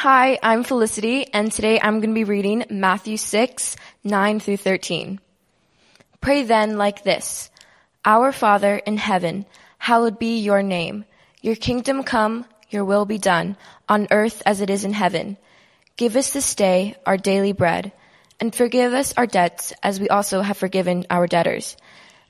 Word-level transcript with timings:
Hi, 0.00 0.38
I'm 0.42 0.62
Felicity, 0.62 1.32
and 1.32 1.50
today 1.50 1.80
I'm 1.80 2.00
going 2.00 2.10
to 2.10 2.14
be 2.14 2.24
reading 2.24 2.66
Matthew 2.68 3.16
6, 3.16 3.76
9 4.04 4.40
through 4.40 4.58
13. 4.58 5.18
Pray 6.20 6.42
then 6.42 6.76
like 6.76 7.02
this 7.02 7.50
Our 8.04 8.30
Father 8.30 8.76
in 8.76 8.98
heaven, 8.98 9.46
hallowed 9.78 10.18
be 10.18 10.40
your 10.40 10.62
name. 10.62 11.06
Your 11.40 11.56
kingdom 11.56 12.02
come, 12.02 12.44
your 12.68 12.84
will 12.84 13.06
be 13.06 13.16
done, 13.16 13.56
on 13.88 14.08
earth 14.10 14.42
as 14.44 14.60
it 14.60 14.68
is 14.68 14.84
in 14.84 14.92
heaven. 14.92 15.38
Give 15.96 16.14
us 16.14 16.30
this 16.30 16.54
day 16.54 16.94
our 17.06 17.16
daily 17.16 17.52
bread, 17.52 17.90
and 18.38 18.54
forgive 18.54 18.92
us 18.92 19.14
our 19.16 19.26
debts 19.26 19.72
as 19.82 19.98
we 19.98 20.10
also 20.10 20.42
have 20.42 20.58
forgiven 20.58 21.06
our 21.08 21.26
debtors. 21.26 21.74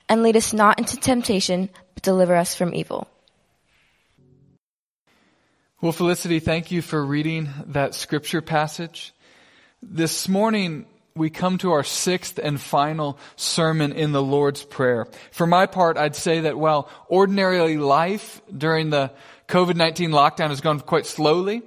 And 0.07 0.23
lead 0.23 0.37
us 0.37 0.53
not 0.53 0.79
into 0.79 0.95
temptation, 0.95 1.69
but 1.95 2.03
deliver 2.03 2.37
us 2.37 2.55
from 2.55 2.73
evil. 2.73 3.09
Well, 5.79 5.91
Felicity, 5.91 6.39
thank 6.39 6.71
you 6.71 6.81
for 6.81 7.05
reading 7.05 7.49
that 7.67 7.93
scripture 7.93 8.41
passage. 8.41 9.13
This 9.79 10.27
morning, 10.27 10.87
we 11.15 11.29
come 11.29 11.59
to 11.59 11.73
our 11.73 11.83
sixth 11.83 12.39
and 12.39 12.59
final 12.59 13.19
sermon 13.35 13.91
in 13.91 14.11
the 14.11 14.21
Lord's 14.21 14.63
Prayer. 14.63 15.05
For 15.29 15.45
my 15.45 15.67
part, 15.67 15.95
I'd 15.95 16.15
say 16.15 16.39
that 16.39 16.57
while 16.57 16.89
ordinarily 17.11 17.77
life 17.77 18.41
during 18.51 18.89
the 18.89 19.11
COVID-19 19.49 20.09
lockdown 20.09 20.49
has 20.49 20.61
gone 20.61 20.79
quite 20.79 21.05
slowly, 21.05 21.61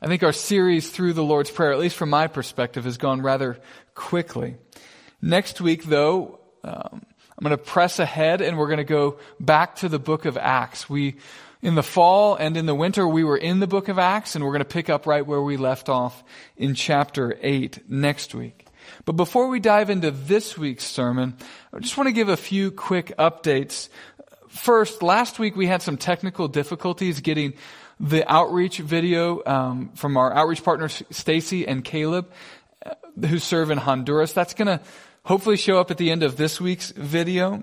I 0.00 0.06
think 0.06 0.22
our 0.22 0.32
series 0.32 0.90
through 0.90 1.12
the 1.12 1.22
Lord's 1.22 1.50
Prayer, 1.50 1.72
at 1.72 1.78
least 1.78 1.96
from 1.96 2.08
my 2.08 2.28
perspective, 2.28 2.84
has 2.84 2.96
gone 2.96 3.20
rather 3.20 3.58
quickly. 3.94 4.56
Next 5.20 5.60
week, 5.60 5.84
though, 5.84 6.40
um, 6.64 7.02
I'm 7.38 7.42
going 7.42 7.50
to 7.50 7.62
press 7.62 7.98
ahead 7.98 8.40
and 8.40 8.56
we're 8.56 8.68
going 8.68 8.78
to 8.78 8.84
go 8.84 9.18
back 9.38 9.76
to 9.76 9.90
the 9.90 9.98
book 9.98 10.24
of 10.24 10.38
Acts. 10.38 10.88
We 10.88 11.16
in 11.62 11.76
the 11.76 11.82
fall 11.82 12.34
and 12.34 12.56
in 12.56 12.66
the 12.66 12.74
winter, 12.74 13.06
we 13.06 13.22
were 13.22 13.36
in 13.36 13.60
the 13.60 13.68
book 13.68 13.88
of 13.88 13.98
Acts, 13.98 14.34
and 14.34 14.44
we're 14.44 14.50
going 14.50 14.60
to 14.60 14.64
pick 14.64 14.90
up 14.90 15.06
right 15.06 15.24
where 15.24 15.40
we 15.40 15.56
left 15.56 15.88
off 15.88 16.24
in 16.56 16.74
chapter 16.74 17.38
8 17.40 17.88
next 17.88 18.34
week. 18.34 18.66
But 19.04 19.12
before 19.12 19.46
we 19.46 19.60
dive 19.60 19.88
into 19.88 20.10
this 20.10 20.58
week's 20.58 20.84
sermon, 20.84 21.36
I 21.72 21.78
just 21.78 21.96
want 21.96 22.08
to 22.08 22.12
give 22.12 22.28
a 22.28 22.36
few 22.36 22.72
quick 22.72 23.16
updates. 23.16 23.88
First, 24.48 25.02
last 25.02 25.38
week 25.38 25.54
we 25.54 25.68
had 25.68 25.82
some 25.82 25.96
technical 25.96 26.48
difficulties 26.48 27.20
getting 27.20 27.54
the 28.00 28.28
outreach 28.30 28.78
video 28.78 29.40
um, 29.46 29.90
from 29.94 30.16
our 30.16 30.34
outreach 30.34 30.64
partners, 30.64 31.04
Stacy 31.10 31.68
and 31.68 31.84
Caleb, 31.84 32.28
uh, 32.84 32.94
who 33.24 33.38
serve 33.38 33.70
in 33.70 33.78
Honduras. 33.78 34.32
That's 34.32 34.54
going 34.54 34.66
to 34.66 34.84
hopefully 35.24 35.56
show 35.56 35.78
up 35.78 35.92
at 35.92 35.98
the 35.98 36.10
end 36.10 36.24
of 36.24 36.36
this 36.36 36.60
week's 36.60 36.90
video. 36.90 37.62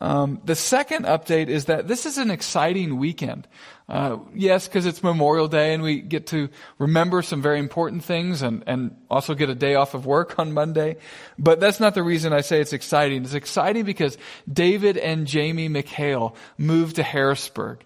Um, 0.00 0.40
the 0.44 0.54
second 0.54 1.04
update 1.04 1.48
is 1.48 1.66
that 1.66 1.88
this 1.88 2.06
is 2.06 2.18
an 2.18 2.30
exciting 2.30 2.96
weekend. 2.96 3.48
Uh, 3.88 4.18
yes, 4.34 4.66
because 4.66 4.86
it's 4.86 5.02
Memorial 5.02 5.48
Day 5.48 5.74
and 5.74 5.82
we 5.82 6.00
get 6.00 6.28
to 6.28 6.48
remember 6.78 7.20
some 7.22 7.42
very 7.42 7.58
important 7.58 8.02
things 8.02 8.40
and, 8.40 8.62
and 8.66 8.96
also 9.10 9.34
get 9.34 9.50
a 9.50 9.54
day 9.54 9.74
off 9.74 9.94
of 9.94 10.06
work 10.06 10.38
on 10.38 10.52
Monday. 10.52 10.96
But 11.38 11.60
that's 11.60 11.80
not 11.80 11.94
the 11.94 12.02
reason 12.02 12.32
I 12.32 12.40
say 12.40 12.60
it's 12.60 12.72
exciting. 12.72 13.24
It's 13.24 13.34
exciting 13.34 13.84
because 13.84 14.16
David 14.50 14.96
and 14.96 15.26
Jamie 15.26 15.68
McHale 15.68 16.34
moved 16.56 16.96
to 16.96 17.02
Harrisburg. 17.02 17.84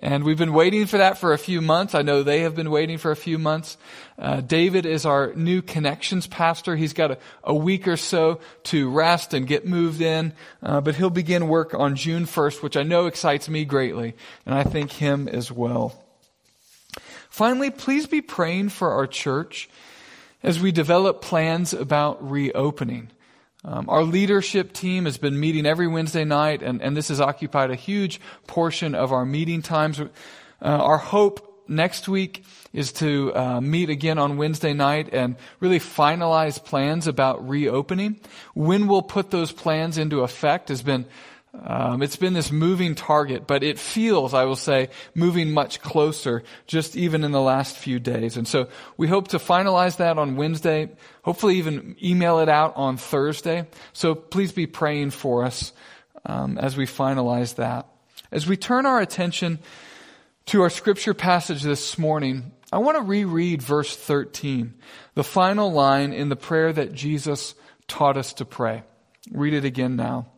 And 0.00 0.22
we've 0.22 0.38
been 0.38 0.52
waiting 0.52 0.86
for 0.86 0.98
that 0.98 1.18
for 1.18 1.32
a 1.32 1.38
few 1.38 1.60
months. 1.60 1.94
I 1.94 2.02
know 2.02 2.22
they 2.22 2.42
have 2.42 2.54
been 2.54 2.70
waiting 2.70 2.98
for 2.98 3.10
a 3.10 3.16
few 3.16 3.36
months. 3.36 3.76
Uh, 4.16 4.40
David 4.40 4.86
is 4.86 5.04
our 5.04 5.32
new 5.34 5.60
connections 5.60 6.28
pastor. 6.28 6.76
He's 6.76 6.92
got 6.92 7.10
a, 7.10 7.18
a, 7.42 7.54
week 7.54 7.88
or 7.88 7.96
so 7.96 8.38
to 8.64 8.90
rest 8.90 9.34
and 9.34 9.44
get 9.44 9.66
moved 9.66 10.00
in, 10.00 10.34
uh, 10.62 10.80
but 10.80 10.94
he'll 10.94 11.10
begin 11.10 11.48
work 11.48 11.74
on 11.74 11.96
June 11.96 12.26
1st, 12.26 12.62
which 12.62 12.76
I 12.76 12.84
know 12.84 13.06
excites 13.06 13.48
me 13.48 13.64
greatly, 13.64 14.14
and 14.46 14.54
I 14.54 14.62
think 14.62 14.92
him 14.92 15.26
as 15.26 15.50
well. 15.50 16.00
Finally, 17.28 17.70
please 17.70 18.06
be 18.06 18.20
praying 18.20 18.68
for 18.68 18.92
our 18.92 19.06
church 19.06 19.68
as 20.44 20.60
we 20.60 20.70
develop 20.70 21.22
plans 21.22 21.72
about 21.72 22.28
reopening. 22.28 23.10
Um, 23.64 23.88
our 23.88 24.04
leadership 24.04 24.72
team 24.72 25.04
has 25.04 25.18
been 25.18 25.38
meeting 25.38 25.66
every 25.66 25.88
Wednesday 25.88 26.24
night, 26.24 26.62
and, 26.62 26.80
and 26.80 26.96
this 26.96 27.08
has 27.08 27.20
occupied 27.20 27.70
a 27.70 27.74
huge 27.74 28.20
portion 28.46 28.94
of 28.94 29.12
our 29.12 29.24
meeting 29.24 29.62
times. 29.62 30.00
Uh, 30.00 30.06
our 30.60 30.98
hope 30.98 31.64
next 31.68 32.08
week 32.08 32.44
is 32.72 32.92
to 32.92 33.34
uh, 33.34 33.60
meet 33.60 33.90
again 33.90 34.18
on 34.18 34.36
Wednesday 34.36 34.72
night 34.72 35.12
and 35.12 35.36
really 35.60 35.80
finalize 35.80 36.62
plans 36.62 37.06
about 37.06 37.48
reopening. 37.48 38.20
When 38.54 38.86
we'll 38.86 39.02
put 39.02 39.30
those 39.30 39.52
plans 39.52 39.98
into 39.98 40.20
effect 40.20 40.68
has 40.68 40.82
been 40.82 41.06
um, 41.64 42.02
it's 42.02 42.16
been 42.16 42.34
this 42.34 42.52
moving 42.52 42.94
target, 42.94 43.46
but 43.46 43.62
it 43.62 43.78
feels, 43.78 44.34
I 44.34 44.44
will 44.44 44.56
say, 44.56 44.90
moving 45.14 45.50
much 45.50 45.80
closer 45.80 46.42
just 46.66 46.96
even 46.96 47.24
in 47.24 47.32
the 47.32 47.40
last 47.40 47.76
few 47.76 47.98
days. 47.98 48.36
And 48.36 48.46
so 48.46 48.68
we 48.96 49.08
hope 49.08 49.28
to 49.28 49.38
finalize 49.38 49.96
that 49.96 50.18
on 50.18 50.36
Wednesday, 50.36 50.90
hopefully 51.22 51.56
even 51.56 51.96
email 52.02 52.38
it 52.38 52.48
out 52.48 52.74
on 52.76 52.96
Thursday. 52.96 53.66
So 53.92 54.14
please 54.14 54.52
be 54.52 54.66
praying 54.66 55.10
for 55.10 55.44
us 55.44 55.72
um, 56.26 56.58
as 56.58 56.76
we 56.76 56.86
finalize 56.86 57.56
that. 57.56 57.86
As 58.30 58.46
we 58.46 58.56
turn 58.56 58.86
our 58.86 59.00
attention 59.00 59.58
to 60.46 60.62
our 60.62 60.70
scripture 60.70 61.14
passage 61.14 61.62
this 61.62 61.98
morning, 61.98 62.52
I 62.70 62.78
want 62.78 62.98
to 62.98 63.02
reread 63.02 63.62
verse 63.62 63.96
13, 63.96 64.74
the 65.14 65.24
final 65.24 65.72
line 65.72 66.12
in 66.12 66.28
the 66.28 66.36
prayer 66.36 66.72
that 66.72 66.92
Jesus 66.92 67.54
taught 67.88 68.16
us 68.16 68.34
to 68.34 68.44
pray. 68.44 68.82
Read 69.32 69.54
it 69.54 69.64
again 69.64 69.96
now 69.96 70.28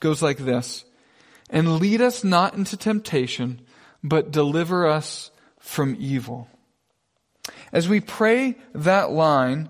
goes 0.00 0.22
like 0.22 0.38
this 0.38 0.84
And 1.50 1.78
lead 1.78 2.00
us 2.00 2.24
not 2.24 2.54
into 2.54 2.76
temptation, 2.76 3.60
but 4.02 4.30
deliver 4.30 4.86
us 4.86 5.30
from 5.58 5.96
evil. 5.98 6.48
As 7.72 7.88
we 7.88 8.00
pray 8.00 8.56
that 8.74 9.10
line, 9.10 9.68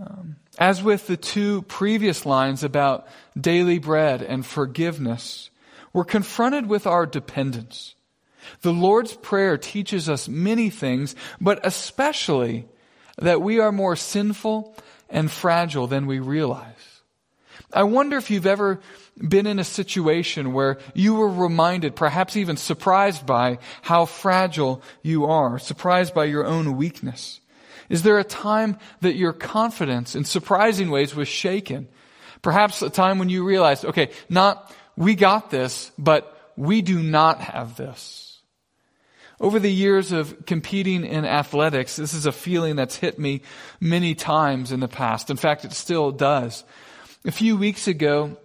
um, 0.00 0.36
as 0.58 0.82
with 0.82 1.06
the 1.06 1.16
two 1.16 1.62
previous 1.62 2.26
lines 2.26 2.62
about 2.62 3.06
daily 3.40 3.78
bread 3.78 4.22
and 4.22 4.44
forgiveness, 4.44 5.50
we're 5.92 6.04
confronted 6.04 6.66
with 6.66 6.86
our 6.86 7.06
dependence. 7.06 7.94
The 8.62 8.72
Lord's 8.72 9.14
Prayer 9.14 9.56
teaches 9.56 10.08
us 10.08 10.28
many 10.28 10.70
things, 10.70 11.14
but 11.40 11.60
especially 11.64 12.66
that 13.18 13.42
we 13.42 13.58
are 13.58 13.72
more 13.72 13.96
sinful 13.96 14.76
and 15.08 15.30
fragile 15.30 15.86
than 15.86 16.06
we 16.06 16.18
realize. 16.18 16.89
I 17.72 17.84
wonder 17.84 18.16
if 18.16 18.30
you've 18.30 18.46
ever 18.46 18.80
been 19.16 19.46
in 19.46 19.58
a 19.58 19.64
situation 19.64 20.52
where 20.52 20.78
you 20.94 21.14
were 21.14 21.28
reminded, 21.28 21.94
perhaps 21.96 22.36
even 22.36 22.56
surprised 22.56 23.26
by 23.26 23.58
how 23.82 24.06
fragile 24.06 24.82
you 25.02 25.26
are, 25.26 25.58
surprised 25.58 26.14
by 26.14 26.24
your 26.24 26.46
own 26.46 26.76
weakness. 26.76 27.40
Is 27.88 28.02
there 28.02 28.18
a 28.18 28.24
time 28.24 28.78
that 29.00 29.16
your 29.16 29.32
confidence 29.32 30.14
in 30.14 30.24
surprising 30.24 30.90
ways 30.90 31.14
was 31.14 31.28
shaken? 31.28 31.88
Perhaps 32.42 32.82
a 32.82 32.90
time 32.90 33.18
when 33.18 33.28
you 33.28 33.44
realized, 33.44 33.84
okay, 33.84 34.10
not 34.28 34.72
we 34.96 35.14
got 35.14 35.50
this, 35.50 35.90
but 35.98 36.52
we 36.56 36.82
do 36.82 37.02
not 37.02 37.40
have 37.40 37.76
this. 37.76 38.38
Over 39.40 39.58
the 39.58 39.72
years 39.72 40.12
of 40.12 40.44
competing 40.44 41.04
in 41.04 41.24
athletics, 41.24 41.96
this 41.96 42.12
is 42.12 42.26
a 42.26 42.32
feeling 42.32 42.76
that's 42.76 42.96
hit 42.96 43.18
me 43.18 43.40
many 43.80 44.14
times 44.14 44.70
in 44.70 44.80
the 44.80 44.88
past. 44.88 45.30
In 45.30 45.38
fact, 45.38 45.64
it 45.64 45.72
still 45.72 46.12
does. 46.12 46.62
A 47.26 47.30
few 47.30 47.58
weeks 47.58 47.86
ago, 47.86 48.38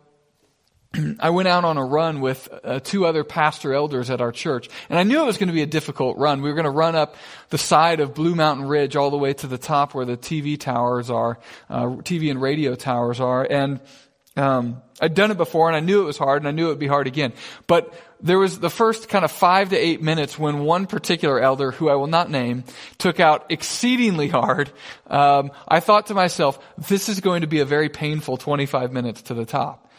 I 1.20 1.30
went 1.30 1.48
out 1.48 1.64
on 1.64 1.78
a 1.78 1.86
run 1.86 2.20
with 2.20 2.50
uh, 2.62 2.82
two 2.82 3.06
other 3.06 3.24
pastor 3.24 3.74
elders 3.74 4.10
at 4.10 4.20
our 4.20 4.34
church, 4.34 4.68
and 4.90 5.00
I 5.00 5.04
knew 5.04 5.22
it 5.22 5.26
was 5.26 5.38
going 5.38 5.48
to 5.48 5.54
be 5.54 5.62
a 5.62 5.66
difficult 5.66 6.18
run. 6.18 6.42
We 6.42 6.50
were 6.50 6.56
going 6.56 6.66
to 6.66 6.72
run 6.72 6.94
up 6.94 7.16
the 7.52 7.58
side 7.58 8.02
of 8.02 8.14
Blue 8.14 8.36
Mountain 8.36 8.68
Ridge 8.68 8.98
all 8.98 9.12
the 9.12 9.18
way 9.18 9.32
to 9.32 9.48
the 9.48 9.58
top 9.58 9.94
where 9.94 10.04
the 10.04 10.18
TV 10.18 10.60
towers 10.60 11.10
are, 11.10 11.40
uh, 11.70 11.86
TV 11.86 12.30
and 12.30 12.42
radio 12.42 12.76
towers 12.76 13.22
are, 13.22 13.48
and 13.50 13.80
um, 14.36 14.82
I'd 15.00 15.14
done 15.14 15.32
it 15.32 15.38
before, 15.38 15.68
and 15.68 15.76
I 15.76 15.80
knew 15.80 16.02
it 16.02 16.06
was 16.06 16.18
hard, 16.18 16.42
and 16.42 16.48
I 16.48 16.52
knew 16.52 16.68
it 16.68 16.70
would 16.70 16.80
be 16.80 16.88
hard 16.88 17.08
again. 17.08 17.34
But 17.68 17.94
there 18.22 18.40
was 18.40 18.60
the 18.60 18.70
first 18.70 19.10
kind 19.10 19.26
of 19.26 19.32
five 19.32 19.70
to 19.70 19.78
eight 19.78 20.02
minutes 20.02 20.40
when 20.40 20.60
one 20.60 20.88
particular 20.88 21.40
elder, 21.40 21.72
who 21.72 21.90
I 21.90 21.96
will 21.96 22.08
not 22.08 22.30
name, 22.30 22.64
took 22.98 23.20
out 23.20 23.46
exceedingly 23.50 24.28
hard. 24.28 24.72
Um, 25.08 25.52
I 25.68 25.80
thought 25.80 26.08
to 26.08 26.14
myself, 26.14 26.60
this 26.78 27.10
is 27.10 27.20
going 27.20 27.42
to 27.42 27.48
be 27.48 27.60
a 27.60 27.66
very 27.66 27.90
painful 27.90 28.38
25 28.38 28.92
minutes 28.92 29.22
to 29.24 29.34
the 29.34 29.46
top. 29.46 29.90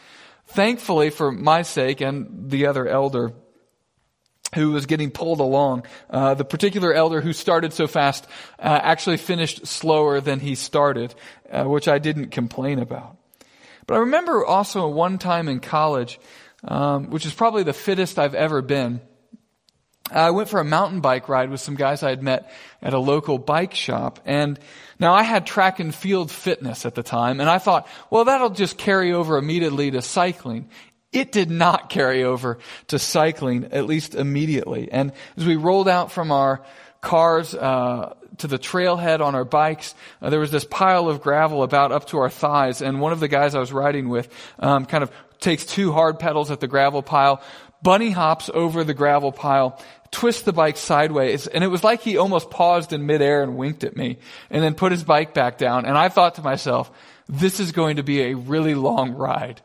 Thankfully, 0.47 1.09
for 1.09 1.31
my 1.31 1.61
sake 1.61 2.01
and 2.01 2.49
the 2.49 2.67
other 2.67 2.87
elder, 2.87 3.33
who 4.55 4.71
was 4.71 4.85
getting 4.85 5.11
pulled 5.11 5.41
along. 5.41 5.85
Uh, 6.09 6.33
the 6.33 6.45
particular 6.45 6.93
elder 6.93 7.19
who 7.19 7.33
started 7.33 7.73
so 7.73 7.85
fast 7.85 8.25
uh, 8.59 8.79
actually 8.81 9.17
finished 9.17 9.67
slower 9.67 10.21
than 10.21 10.39
he 10.39 10.55
started, 10.55 11.13
uh, 11.51 11.65
which 11.65 11.89
I 11.89 11.99
didn't 11.99 12.29
complain 12.29 12.79
about. 12.79 13.17
But 13.87 13.95
I 13.95 13.99
remember 13.99 14.45
also 14.45 14.87
one 14.89 15.17
time 15.17 15.47
in 15.47 15.61
college, 15.61 16.19
um, 16.63 17.09
which 17.09 17.25
is 17.25 17.33
probably 17.33 17.63
the 17.63 17.73
fittest 17.73 18.19
I've 18.19 18.35
ever 18.35 18.61
been. 18.61 19.01
I 20.11 20.31
went 20.31 20.49
for 20.49 20.59
a 20.59 20.65
mountain 20.65 21.01
bike 21.01 21.27
ride 21.27 21.49
with 21.49 21.59
some 21.59 21.75
guys 21.75 22.03
I 22.03 22.09
had 22.09 22.23
met 22.23 22.51
at 22.81 22.93
a 22.93 22.99
local 22.99 23.37
bike 23.37 23.73
shop. 23.73 24.19
And 24.25 24.59
now 24.99 25.13
I 25.13 25.23
had 25.23 25.45
track 25.45 25.79
and 25.79 25.93
field 25.93 26.31
fitness 26.31 26.85
at 26.85 26.95
the 26.95 27.03
time. 27.03 27.39
And 27.39 27.49
I 27.49 27.59
thought, 27.59 27.87
well, 28.09 28.25
that'll 28.25 28.51
just 28.51 28.77
carry 28.77 29.11
over 29.13 29.37
immediately 29.37 29.91
to 29.91 30.01
cycling. 30.01 30.69
It 31.11 31.31
did 31.31 31.49
not 31.49 31.89
carry 31.89 32.23
over 32.23 32.59
to 32.87 32.99
cycling, 32.99 33.69
at 33.71 33.85
least 33.85 34.15
immediately. 34.15 34.91
And 34.91 35.13
as 35.37 35.45
we 35.45 35.55
rolled 35.55 35.87
out 35.87 36.11
from 36.11 36.31
our 36.31 36.63
cars 37.01 37.53
uh, 37.53 38.15
to 38.39 38.47
the 38.47 38.59
trailhead 38.59 39.19
on 39.19 39.35
our 39.35 39.45
bikes. 39.45 39.95
Uh, 40.21 40.29
there 40.29 40.39
was 40.39 40.51
this 40.51 40.65
pile 40.65 41.09
of 41.09 41.21
gravel 41.21 41.63
about 41.63 41.91
up 41.91 42.07
to 42.07 42.19
our 42.19 42.29
thighs, 42.29 42.81
and 42.81 43.01
one 43.01 43.11
of 43.11 43.19
the 43.19 43.27
guys 43.27 43.55
I 43.55 43.59
was 43.59 43.73
riding 43.73 44.09
with 44.09 44.29
um, 44.59 44.85
kind 44.85 45.03
of 45.03 45.11
takes 45.39 45.65
two 45.65 45.91
hard 45.91 46.19
pedals 46.19 46.51
at 46.51 46.59
the 46.59 46.67
gravel 46.67 47.01
pile, 47.01 47.41
bunny 47.81 48.11
hops 48.11 48.49
over 48.53 48.83
the 48.83 48.93
gravel 48.93 49.31
pile, 49.31 49.79
twists 50.11 50.43
the 50.43 50.53
bike 50.53 50.77
sideways, 50.77 51.47
and 51.47 51.63
it 51.63 51.67
was 51.67 51.83
like 51.83 52.01
he 52.01 52.17
almost 52.17 52.49
paused 52.49 52.93
in 52.93 53.05
midair 53.05 53.43
and 53.43 53.57
winked 53.57 53.83
at 53.83 53.95
me, 53.95 54.17
and 54.49 54.63
then 54.63 54.73
put 54.73 54.91
his 54.91 55.03
bike 55.03 55.33
back 55.33 55.57
down. 55.57 55.85
And 55.85 55.97
I 55.97 56.09
thought 56.09 56.35
to 56.35 56.41
myself, 56.41 56.91
this 57.29 57.59
is 57.59 57.71
going 57.71 57.97
to 57.97 58.03
be 58.03 58.21
a 58.21 58.35
really 58.35 58.75
long 58.75 59.11
ride. 59.11 59.61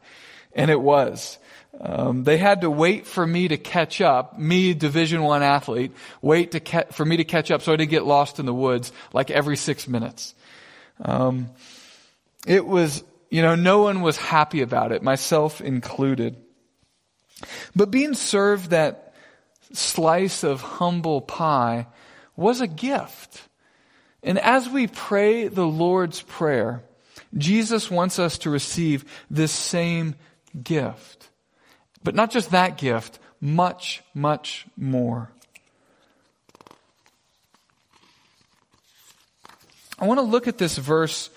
And 0.55 0.71
it 0.71 0.81
was. 0.81 1.39
Um, 1.81 2.25
they 2.25 2.37
had 2.37 2.61
to 2.61 2.71
wait 2.71 3.07
for 3.07 3.27
me 3.27 3.49
to 3.49 3.57
catch 3.57 4.01
up, 4.01 4.39
me, 4.39 4.75
Division 4.75 5.23
One 5.23 5.43
athlete, 5.43 5.93
wait 6.21 6.53
to 6.53 6.61
ca- 6.61 6.85
for 6.93 7.05
me 7.05 7.17
to 7.17 7.25
catch 7.25 7.51
up 7.51 7.63
so 7.63 7.73
I 7.73 7.77
didn't 7.77 7.91
get 7.91 8.05
lost 8.05 8.39
in 8.39 8.47
the 8.47 8.55
woods 8.55 8.93
like 9.13 9.31
every 9.31 9.57
six 9.57 9.89
minutes. 9.89 10.35
Um, 11.01 11.51
it 12.47 12.67
was, 12.67 13.03
you 13.31 13.43
know, 13.43 13.55
no 13.55 13.83
one 13.83 14.03
was 14.03 14.17
happy 14.17 14.61
about 14.61 14.93
it, 14.93 15.03
myself 15.03 15.61
included. 15.61 16.37
But 17.75 17.91
being 17.91 18.15
served 18.15 18.71
that 18.71 19.15
slice 19.73 20.45
of 20.45 20.61
humble 20.61 21.23
pie 21.23 21.87
was 22.37 22.61
a 22.61 22.67
gift. 22.67 23.49
And 24.23 24.39
as 24.39 24.69
we 24.69 24.87
pray 24.87 25.49
the 25.49 25.67
Lord's 25.67 26.23
Prayer, 26.23 26.85
Jesus 27.37 27.91
wants 27.91 28.19
us 28.19 28.39
to 28.39 28.51
receive 28.51 29.05
this 29.31 29.53
same 29.53 30.15
gift. 30.63 31.31
But 32.05 32.15
not 32.15 32.31
just 32.31 32.51
that 32.51 32.79
gift, 32.79 33.19
much, 33.41 34.03
much 34.15 34.67
more. 34.77 35.31
I 39.99 40.07
want 40.07 40.19
to 40.19 40.27
look 40.27 40.49
at 40.49 40.59
this 40.59 40.79
verse 40.79 41.31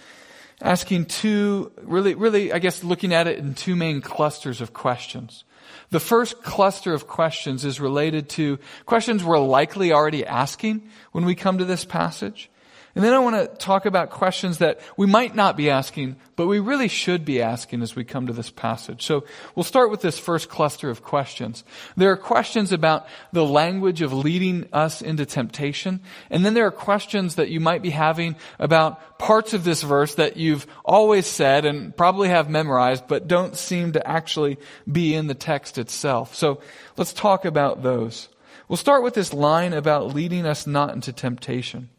asking 0.62 1.06
two, 1.06 1.72
really, 1.84 2.16
really, 2.16 2.52
I 2.52 2.60
guess 2.60 2.84
looking 2.84 3.14
at 3.14 3.28
it 3.28 3.38
in 3.38 3.54
two 3.54 3.76
main 3.76 4.02
clusters 4.02 4.62
of 4.62 4.74
questions. 4.74 5.44
The 5.92 6.00
first 6.00 6.42
cluster 6.42 6.94
of 6.94 7.08
questions 7.08 7.64
is 7.64 7.80
related 7.80 8.30
to 8.30 8.58
questions 8.86 9.24
we're 9.24 9.38
likely 9.40 9.92
already 9.92 10.26
asking 10.26 10.90
when 11.12 11.26
we 11.26 11.36
come 11.36 11.60
to 11.60 11.66
this 11.66 11.86
passage. 11.86 12.50
And 12.96 13.04
then 13.04 13.14
I 13.14 13.20
want 13.20 13.36
to 13.36 13.48
talk 13.58 13.86
about 13.86 14.10
questions 14.10 14.60
that 14.60 14.80
we 14.96 15.06
might 15.06 15.36
not 15.36 15.58
be 15.58 15.70
asking, 15.70 16.16
but 16.38 16.48
we 16.48 16.60
really 16.60 16.88
should 16.88 17.26
be 17.26 17.42
asking 17.42 17.82
as 17.82 17.94
we 17.94 18.06
come 18.06 18.28
to 18.28 18.34
this 18.34 18.50
passage. 18.50 19.04
So 19.04 19.26
we'll 19.54 19.66
start 19.66 19.92
with 19.92 20.00
this 20.00 20.18
first 20.18 20.48
cluster 20.48 20.90
of 20.90 21.04
questions. 21.04 21.66
There 21.98 22.10
are 22.12 22.16
questions 22.16 22.72
about 22.72 23.06
the 23.34 23.44
language 23.44 24.02
of 24.02 24.14
leading 24.14 24.70
us 24.72 25.02
into 25.02 25.26
temptation. 25.26 26.00
And 26.30 26.46
then 26.46 26.54
there 26.54 26.68
are 26.68 26.72
questions 26.72 27.36
that 27.36 27.50
you 27.50 27.60
might 27.60 27.82
be 27.82 27.90
having 27.90 28.38
about 28.60 29.20
parts 29.20 29.54
of 29.54 29.66
this 29.66 29.84
verse 29.84 30.16
that 30.16 30.38
you've 30.38 30.66
always 30.86 31.26
said 31.26 31.66
and 31.66 31.96
probably 31.98 32.30
have 32.30 32.50
memorized, 32.50 33.10
but 33.10 33.28
don't 33.28 33.58
seem 33.58 33.92
to 33.92 34.08
actually 34.08 34.58
be 34.90 35.14
in 35.14 35.28
the 35.28 35.36
text 35.36 35.78
itself. 35.78 36.34
So 36.34 36.62
let's 36.96 37.12
talk 37.12 37.44
about 37.44 37.84
those. 37.84 38.30
We'll 38.70 38.78
start 38.78 39.04
with 39.04 39.16
this 39.16 39.34
line 39.34 39.74
about 39.74 40.16
leading 40.16 40.46
us 40.46 40.66
not 40.66 40.94
into 40.94 41.12
temptation. 41.12 41.90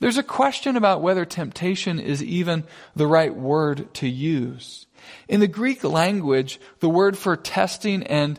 There's 0.00 0.18
a 0.18 0.22
question 0.22 0.76
about 0.76 1.02
whether 1.02 1.24
temptation 1.26 2.00
is 2.00 2.22
even 2.22 2.64
the 2.96 3.06
right 3.06 3.34
word 3.34 3.92
to 3.94 4.08
use. 4.08 4.86
In 5.28 5.40
the 5.40 5.46
Greek 5.46 5.84
language, 5.84 6.58
the 6.80 6.88
word 6.88 7.16
for 7.18 7.36
testing 7.36 8.02
and 8.04 8.38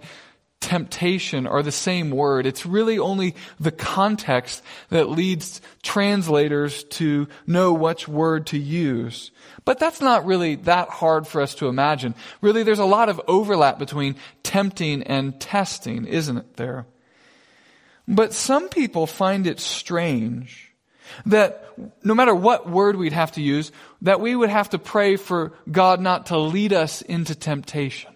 temptation 0.60 1.46
are 1.46 1.62
the 1.62 1.72
same 1.72 2.10
word. 2.10 2.46
It's 2.46 2.66
really 2.66 2.98
only 2.98 3.36
the 3.60 3.72
context 3.72 4.64
that 4.90 5.10
leads 5.10 5.62
translators 5.84 6.84
to 6.86 7.28
know 7.46 7.74
which 7.74 8.08
word 8.08 8.48
to 8.48 8.58
use. 8.58 9.32
But 9.64 9.80
that's 9.80 10.02
not 10.02 10.26
really 10.26 10.56
that 10.56 10.90
hard 10.90 11.28
for 11.28 11.42
us 11.42 11.56
to 11.56 11.68
imagine. 11.68 12.16
Really, 12.42 12.64
there's 12.64 12.80
a 12.80 12.86
lot 12.86 13.10
of 13.10 13.22
overlap 13.28 13.78
between 13.78 14.16
tempting 14.42 15.04
and 15.04 15.40
testing, 15.40 16.06
isn't 16.06 16.38
it 16.38 16.58
there? 16.58 16.86
But 18.08 18.34
some 18.34 18.70
people 18.70 19.06
find 19.06 19.46
it 19.46 19.60
strange 19.60 20.71
that 21.26 21.74
no 22.04 22.14
matter 22.14 22.36
what 22.36 22.70
word 22.70 22.96
we'd 22.96 23.14
have 23.14 23.34
to 23.34 23.42
use, 23.42 23.72
that 24.02 24.20
we 24.20 24.36
would 24.36 24.50
have 24.50 24.70
to 24.70 24.80
pray 24.80 25.16
for 25.16 25.54
God 25.72 26.02
not 26.02 26.28
to 26.28 26.38
lead 26.38 26.74
us 26.74 27.02
into 27.02 27.36
temptation. 27.36 28.14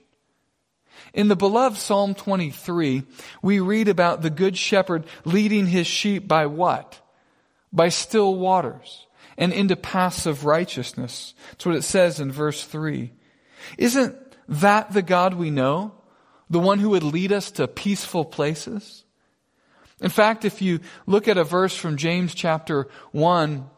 In 1.14 1.30
the 1.30 1.36
beloved 1.36 1.78
Psalm 1.78 2.14
23, 2.14 3.04
we 3.42 3.60
read 3.62 3.88
about 3.88 4.22
the 4.22 4.30
good 4.30 4.58
shepherd 4.58 5.06
leading 5.24 5.66
his 5.66 5.88
sheep 5.88 6.28
by 6.28 6.46
what? 6.46 7.00
By 7.72 7.88
still 7.90 8.36
waters 8.36 9.08
and 9.38 9.54
into 9.54 9.78
paths 9.78 10.26
of 10.26 10.44
righteousness. 10.44 11.34
That's 11.52 11.66
what 11.66 11.76
it 11.76 11.84
says 11.84 12.20
in 12.20 12.34
verse 12.34 12.66
3. 12.66 13.14
Isn't 13.78 14.18
that 14.50 14.92
the 14.92 15.02
God 15.02 15.36
we 15.36 15.52
know? 15.52 15.94
The 16.50 16.60
one 16.60 16.80
who 16.80 16.90
would 16.90 17.04
lead 17.04 17.32
us 17.32 17.50
to 17.52 17.68
peaceful 17.68 18.26
places? 18.26 19.05
In 20.02 20.10
fact, 20.10 20.46
if 20.46 20.62
you 20.62 20.80
look 21.08 21.28
at 21.28 21.38
a 21.38 21.44
verse 21.44 21.76
from 21.76 21.98
James 21.98 22.36
chapter 22.36 22.88
1, 23.12 23.70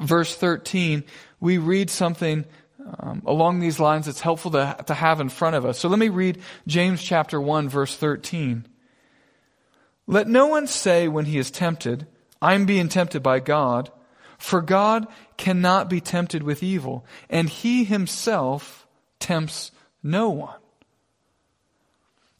verse 0.00 0.34
13, 0.34 1.04
we 1.40 1.58
read 1.58 1.90
something 1.90 2.44
um, 3.00 3.22
along 3.26 3.60
these 3.60 3.78
lines 3.78 4.06
that's 4.06 4.20
helpful 4.20 4.50
to, 4.52 4.76
to 4.86 4.94
have 4.94 5.20
in 5.20 5.28
front 5.28 5.56
of 5.56 5.64
us. 5.64 5.78
So 5.78 5.88
let 5.88 5.98
me 5.98 6.08
read 6.08 6.40
James 6.66 7.02
chapter 7.02 7.40
1, 7.40 7.68
verse 7.68 7.94
13. 7.96 8.66
Let 10.06 10.26
no 10.26 10.46
one 10.46 10.66
say 10.66 11.06
when 11.06 11.26
he 11.26 11.38
is 11.38 11.50
tempted, 11.50 12.06
I'm 12.40 12.66
being 12.66 12.88
tempted 12.88 13.22
by 13.22 13.40
God, 13.40 13.90
for 14.38 14.62
God 14.62 15.06
cannot 15.36 15.90
be 15.90 16.00
tempted 16.00 16.42
with 16.42 16.62
evil, 16.62 17.04
and 17.28 17.48
he 17.48 17.84
himself 17.84 18.86
tempts 19.18 19.70
no 20.02 20.30
one. 20.30 20.56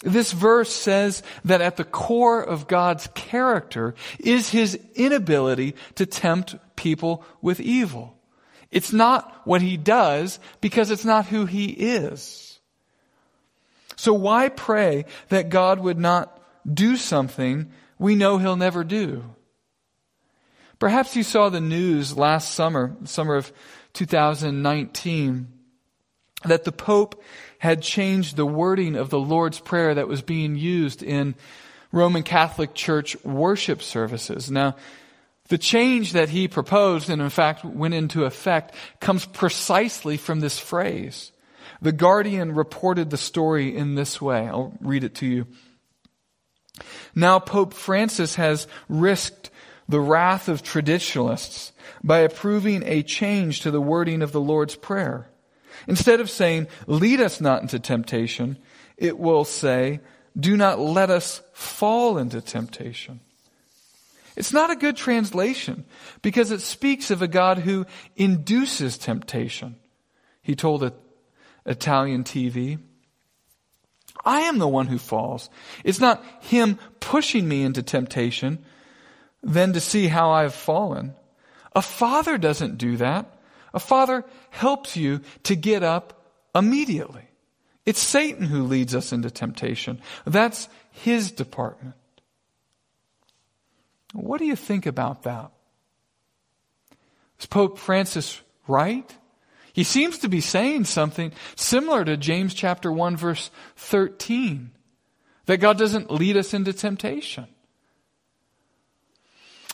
This 0.01 0.33
verse 0.33 0.73
says 0.73 1.23
that 1.45 1.61
at 1.61 1.77
the 1.77 1.85
core 1.85 2.41
of 2.41 2.69
God's 2.69 3.09
character 3.15 3.95
is 4.19 4.51
his 4.51 4.79
inability 4.95 5.75
to 5.97 6.07
tempt 6.07 6.57
people 6.77 7.25
with 7.43 7.59
evil. 7.59 8.17
It's 8.71 8.93
not 8.93 9.41
what 9.45 9.63
he 9.63 9.77
does 9.77 10.39
because 10.61 10.91
it's 10.91 11.05
not 11.05 11.27
who 11.27 11.47
he 11.47 11.67
is. 11.67 12.61
So 13.97 14.13
why 14.13 14.49
pray 14.49 15.07
that 15.31 15.49
God 15.49 15.81
would 15.81 15.99
not 15.99 16.41
do 16.73 16.97
something 16.97 17.73
we 17.99 18.15
know 18.15 18.39
he'll 18.39 18.57
never 18.57 18.85
do? 18.85 19.25
Perhaps 20.79 21.17
you 21.17 21.25
saw 21.25 21.49
the 21.49 21.61
news 21.61 22.17
last 22.17 22.55
summer, 22.55 22.97
summer 23.05 23.35
of 23.35 23.53
2019, 23.95 25.49
that 26.45 26.63
the 26.63 26.71
Pope 26.71 27.21
had 27.59 27.83
changed 27.83 28.37
the 28.37 28.47
wording 28.47 28.97
of 28.97 29.11
the 29.11 29.19
Lord's 29.19 29.59
Prayer 29.61 29.95
that 29.95 30.09
was 30.09 30.23
being 30.23 30.57
used 30.57 31.03
in 31.03 31.35
Roman 31.93 32.23
Catholic 32.23 32.75
Church 32.75 33.17
worship 33.25 33.83
services. 33.83 34.51
Now, 34.51 34.77
the 35.49 35.59
change 35.59 36.13
that 36.13 36.29
he 36.29 36.47
proposed 36.47 37.09
and 37.11 37.23
in 37.23 37.31
fact 37.31 37.65
went 37.65 37.95
into 37.95 38.25
effect 38.25 38.75
comes 39.01 39.25
precisely 39.25 40.17
from 40.17 40.41
this 40.41 40.59
phrase. 40.59 41.33
The 41.81 41.93
Guardian 41.93 42.55
reported 42.55 43.11
the 43.11 43.17
story 43.17 43.75
in 43.75 43.95
this 43.95 44.21
way. 44.21 44.47
I'll 44.47 44.77
read 44.81 45.05
it 45.05 45.15
to 45.17 45.27
you. 45.27 45.47
Now 47.15 47.39
Pope 47.39 47.73
Francis 47.73 48.35
has 48.35 48.67
risked 48.89 49.51
the 49.89 50.01
wrath 50.01 50.49
of 50.49 50.63
traditionalists 50.63 51.73
by 52.05 52.19
approving 52.19 52.83
a 52.85 53.03
change 53.03 53.63
to 53.63 53.71
the 53.71 53.81
wording 53.81 54.23
of 54.23 54.33
the 54.33 54.41
Lord's 54.41 54.77
Prayer. 54.77 55.29
Instead 55.87 56.21
of 56.21 56.31
saying, 56.31 56.67
lead 56.87 57.21
us 57.21 57.41
not 57.41 57.63
into 57.63 57.79
temptation, 57.79 58.59
it 58.97 59.19
will 59.19 59.45
say, 59.45 60.01
do 60.39 60.57
not 60.57 60.79
let 60.79 61.11
us 61.11 61.43
fall 61.53 62.19
into 62.19 62.41
temptation. 62.41 63.21
It's 64.37 64.53
not 64.53 64.71
a 64.71 64.77
good 64.77 64.97
translation 64.97 65.85
because 66.23 66.53
it 66.53 66.61
speaks 66.61 67.11
of 67.11 67.23
a 67.23 67.29
God 67.29 67.59
who 67.59 67.87
induces 68.17 68.97
temptation. 68.97 69.77
He 70.43 70.55
told 70.55 70.85
it, 70.85 70.95
Italian 71.67 72.25
TV. 72.25 72.79
I 74.25 74.43
am 74.43 74.59
the 74.59 74.69
one 74.69 74.87
who 74.87 74.99
falls. 74.99 75.51
It's 75.85 76.01
not 76.01 76.25
him 76.41 76.79
pushing 77.01 77.49
me 77.49 77.63
into 77.63 77.83
temptation, 77.83 78.65
then 79.43 79.73
to 79.73 79.81
see 79.81 80.07
how 80.07 80.31
I've 80.31 80.55
fallen. 80.55 81.15
A 81.75 81.83
father 81.83 82.39
doesn't 82.39 82.79
do 82.79 82.97
that. 82.97 83.38
A 83.79 83.81
father 83.81 84.25
helps 84.51 84.97
you 84.97 85.21
to 85.45 85.55
get 85.55 85.85
up 85.85 86.33
immediately. 86.53 87.23
It's 87.87 88.01
Satan 88.01 88.45
who 88.45 88.65
leads 88.65 88.93
us 88.93 89.13
into 89.13 89.31
temptation. 89.31 90.01
That's 90.27 90.69
his 90.91 91.31
department. 91.31 91.95
What 94.15 94.39
do 94.39 94.47
you 94.47 94.57
think 94.57 94.85
about 94.85 95.23
that? 95.23 95.53
Is 97.39 97.47
Pope 97.47 97.79
Francis 97.79 98.41
right? 98.67 99.09
He 99.73 99.85
seems 99.85 100.19
to 100.19 100.29
be 100.29 100.41
saying 100.41 100.87
something 100.87 101.31
similar 101.55 102.05
to 102.05 102.17
James 102.17 102.55
chapter 102.55 102.91
1 102.91 103.17
verse 103.17 103.49
13. 103.77 104.73
That 105.47 105.59
God 105.59 105.79
doesn't 105.79 106.11
lead 106.11 106.37
us 106.37 106.53
into 106.53 106.73
temptation. 106.73 107.47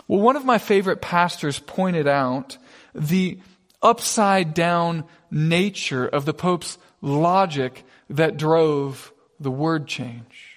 Well, 0.07 0.21
one 0.21 0.37
of 0.37 0.45
my 0.45 0.59
favorite 0.59 1.01
pastors 1.01 1.59
pointed 1.59 2.07
out 2.07 2.59
the 2.95 3.39
upside 3.85 4.55
down 4.55 5.05
nature 5.31 6.07
of 6.07 6.25
the 6.25 6.35
Pope's 6.35 6.79
logic 7.01 7.85
that 8.09 8.37
drove 8.37 9.13
the 9.39 9.51
word 9.51 9.87
change. 9.87 10.51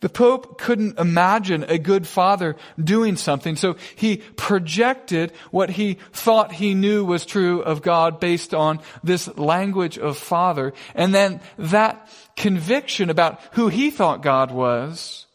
The 0.00 0.08
Pope 0.08 0.58
couldn't 0.58 0.98
imagine 0.98 1.64
a 1.64 1.78
good 1.78 2.06
father 2.06 2.56
doing 2.82 3.16
something, 3.16 3.56
so 3.56 3.76
he 3.96 4.18
projected 4.36 5.32
what 5.50 5.70
he 5.70 5.98
thought 6.12 6.52
he 6.52 6.74
knew 6.74 7.04
was 7.04 7.26
true 7.26 7.60
of 7.60 7.82
God 7.82 8.18
based 8.18 8.54
on 8.54 8.80
this 9.04 9.28
language 9.36 9.98
of 9.98 10.16
father. 10.16 10.72
And 10.94 11.14
then 11.14 11.40
that 11.58 12.08
conviction 12.34 13.10
about 13.10 13.40
who 13.52 13.68
he 13.68 13.90
thought 13.90 14.22
God 14.22 14.50
was, 14.50 15.26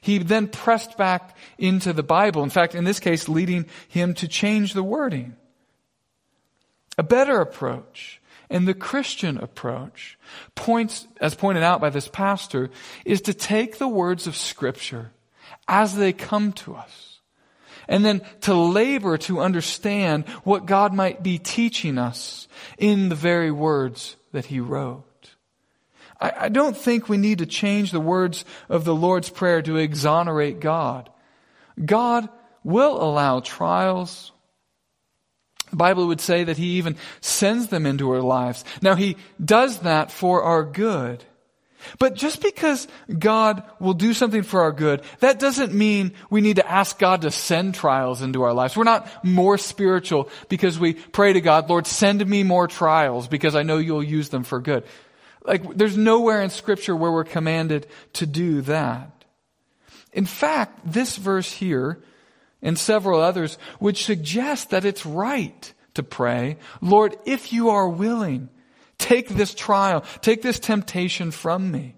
he 0.00 0.18
then 0.18 0.48
pressed 0.48 0.96
back 0.96 1.36
into 1.58 1.92
the 1.92 2.02
Bible. 2.02 2.42
In 2.42 2.50
fact, 2.50 2.74
in 2.74 2.84
this 2.84 3.00
case, 3.00 3.28
leading 3.28 3.66
him 3.88 4.14
to 4.14 4.28
change 4.28 4.72
the 4.72 4.82
wording. 4.82 5.36
A 6.96 7.02
better 7.02 7.40
approach 7.40 8.20
and 8.50 8.68
the 8.68 8.74
Christian 8.74 9.38
approach 9.38 10.18
points, 10.54 11.06
as 11.20 11.34
pointed 11.34 11.62
out 11.62 11.80
by 11.80 11.90
this 11.90 12.08
pastor, 12.08 12.70
is 13.04 13.22
to 13.22 13.34
take 13.34 13.78
the 13.78 13.88
words 13.88 14.26
of 14.26 14.36
scripture 14.36 15.10
as 15.66 15.96
they 15.96 16.12
come 16.12 16.52
to 16.52 16.74
us 16.74 17.20
and 17.88 18.04
then 18.04 18.22
to 18.42 18.54
labor 18.54 19.18
to 19.18 19.40
understand 19.40 20.28
what 20.44 20.66
God 20.66 20.94
might 20.94 21.22
be 21.22 21.38
teaching 21.38 21.98
us 21.98 22.48
in 22.78 23.08
the 23.08 23.14
very 23.14 23.50
words 23.50 24.16
that 24.32 24.46
he 24.46 24.60
wrote. 24.60 25.04
I, 26.20 26.32
I 26.40 26.48
don't 26.48 26.76
think 26.76 27.08
we 27.08 27.16
need 27.16 27.38
to 27.38 27.46
change 27.46 27.90
the 27.90 28.00
words 28.00 28.44
of 28.68 28.84
the 28.84 28.94
Lord's 28.94 29.30
Prayer 29.30 29.62
to 29.62 29.76
exonerate 29.76 30.60
God. 30.60 31.10
God 31.84 32.28
will 32.62 33.02
allow 33.02 33.40
trials, 33.40 34.32
the 35.74 35.78
Bible 35.78 36.06
would 36.06 36.20
say 36.20 36.44
that 36.44 36.56
He 36.56 36.78
even 36.78 36.94
sends 37.20 37.66
them 37.66 37.84
into 37.84 38.08
our 38.12 38.22
lives. 38.22 38.64
Now 38.80 38.94
He 38.94 39.16
does 39.44 39.80
that 39.80 40.12
for 40.12 40.44
our 40.44 40.62
good. 40.62 41.24
But 41.98 42.14
just 42.14 42.40
because 42.40 42.86
God 43.18 43.64
will 43.80 43.92
do 43.92 44.14
something 44.14 44.44
for 44.44 44.62
our 44.62 44.70
good, 44.70 45.02
that 45.18 45.40
doesn't 45.40 45.74
mean 45.74 46.12
we 46.30 46.40
need 46.40 46.56
to 46.56 46.70
ask 46.70 46.96
God 46.96 47.22
to 47.22 47.32
send 47.32 47.74
trials 47.74 48.22
into 48.22 48.44
our 48.44 48.54
lives. 48.54 48.76
We're 48.76 48.84
not 48.84 49.24
more 49.24 49.58
spiritual 49.58 50.28
because 50.48 50.78
we 50.78 50.94
pray 50.94 51.32
to 51.32 51.40
God, 51.40 51.68
Lord, 51.68 51.88
send 51.88 52.24
me 52.24 52.44
more 52.44 52.68
trials 52.68 53.26
because 53.26 53.56
I 53.56 53.64
know 53.64 53.78
you'll 53.78 54.04
use 54.04 54.28
them 54.28 54.44
for 54.44 54.60
good. 54.60 54.84
Like, 55.44 55.76
there's 55.76 55.96
nowhere 55.96 56.40
in 56.40 56.50
scripture 56.50 56.94
where 56.94 57.10
we're 57.10 57.24
commanded 57.24 57.88
to 58.14 58.26
do 58.26 58.60
that. 58.62 59.10
In 60.12 60.24
fact, 60.24 60.80
this 60.84 61.16
verse 61.16 61.50
here 61.50 61.98
and 62.64 62.78
several 62.78 63.20
others 63.20 63.58
would 63.78 63.96
suggest 63.96 64.70
that 64.70 64.84
it's 64.84 65.06
right 65.06 65.72
to 65.92 66.02
pray, 66.02 66.56
Lord, 66.80 67.16
if 67.24 67.52
you 67.52 67.68
are 67.68 67.88
willing, 67.88 68.48
take 68.98 69.28
this 69.28 69.54
trial, 69.54 70.00
take 70.22 70.42
this 70.42 70.58
temptation 70.58 71.30
from 71.30 71.70
me. 71.70 71.94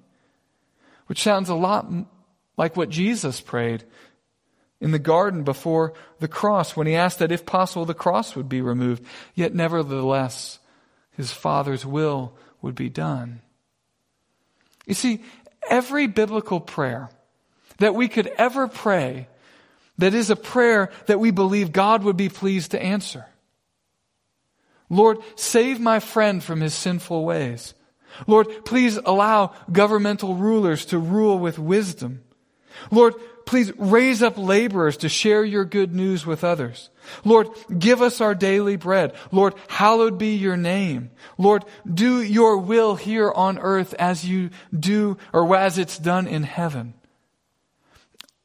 Which 1.07 1.23
sounds 1.23 1.49
a 1.49 1.55
lot 1.55 1.87
like 2.59 2.77
what 2.77 2.91
Jesus 2.91 3.41
prayed 3.41 3.85
in 4.81 4.91
the 4.91 4.99
garden 4.99 5.45
before 5.45 5.95
the 6.19 6.29
cross 6.29 6.77
when 6.77 6.87
he 6.87 6.97
asked 6.97 7.21
that 7.21 7.33
if 7.33 7.47
possible 7.47 7.87
the 7.87 7.95
cross 7.95 8.35
would 8.35 8.49
be 8.49 8.61
removed. 8.61 9.05
Yet 9.35 9.55
nevertheless, 9.55 10.59
his 11.13 11.33
Father's 11.33 11.87
will 11.87 12.37
would 12.61 12.75
be 12.75 12.91
done. 12.91 13.41
You 14.85 14.95
see, 14.95 15.23
every 15.71 16.09
biblical 16.09 16.61
prayer 16.61 17.09
that 17.79 17.95
we 17.95 18.09
could 18.09 18.27
ever 18.37 18.67
pray 18.67 19.29
that 19.99 20.15
is 20.15 20.31
a 20.31 20.37
prayer 20.37 20.91
that 21.07 21.21
we 21.21 21.31
believe 21.31 21.73
God 21.73 22.03
would 22.05 22.17
be 22.17 22.29
pleased 22.29 22.73
to 22.73 22.83
answer. 22.83 23.27
Lord, 24.89 25.19
save 25.35 25.81
my 25.81 26.01
friend 26.01 26.43
from 26.43 26.61
his 26.61 26.75
sinful 26.75 27.25
ways. 27.25 27.75
Lord, 28.27 28.65
please 28.65 28.97
allow 28.97 29.53
governmental 29.71 30.35
rulers 30.35 30.87
to 30.87 30.99
rule 30.99 31.39
with 31.39 31.59
wisdom. 31.59 32.23
Lord, 32.91 33.15
please 33.47 33.73
raise 33.79 34.23
up 34.23 34.37
laborers 34.37 34.99
to 34.99 35.09
share 35.09 35.45
your 35.45 35.65
good 35.65 35.95
news 35.95 36.27
with 36.27 36.45
others. 36.45 36.91
Lord, 37.25 37.49
give 37.79 38.03
us 38.03 38.21
our 38.21 38.35
daily 38.35 38.77
bread. 38.77 39.15
Lord, 39.31 39.55
hallowed 39.69 40.19
be 40.19 40.37
your 40.37 40.57
name. 40.57 41.11
Lord, 41.39 41.65
do 41.93 42.21
your 42.21 42.59
will 42.59 42.97
here 42.97 43.31
on 43.31 43.59
earth 43.59 43.95
as 43.95 44.29
you 44.29 44.51
do 44.79 45.17
or 45.33 45.57
as 45.57 45.79
it's 45.79 45.99
done 45.99 46.27
in 46.27 46.43
heaven. 46.43 46.95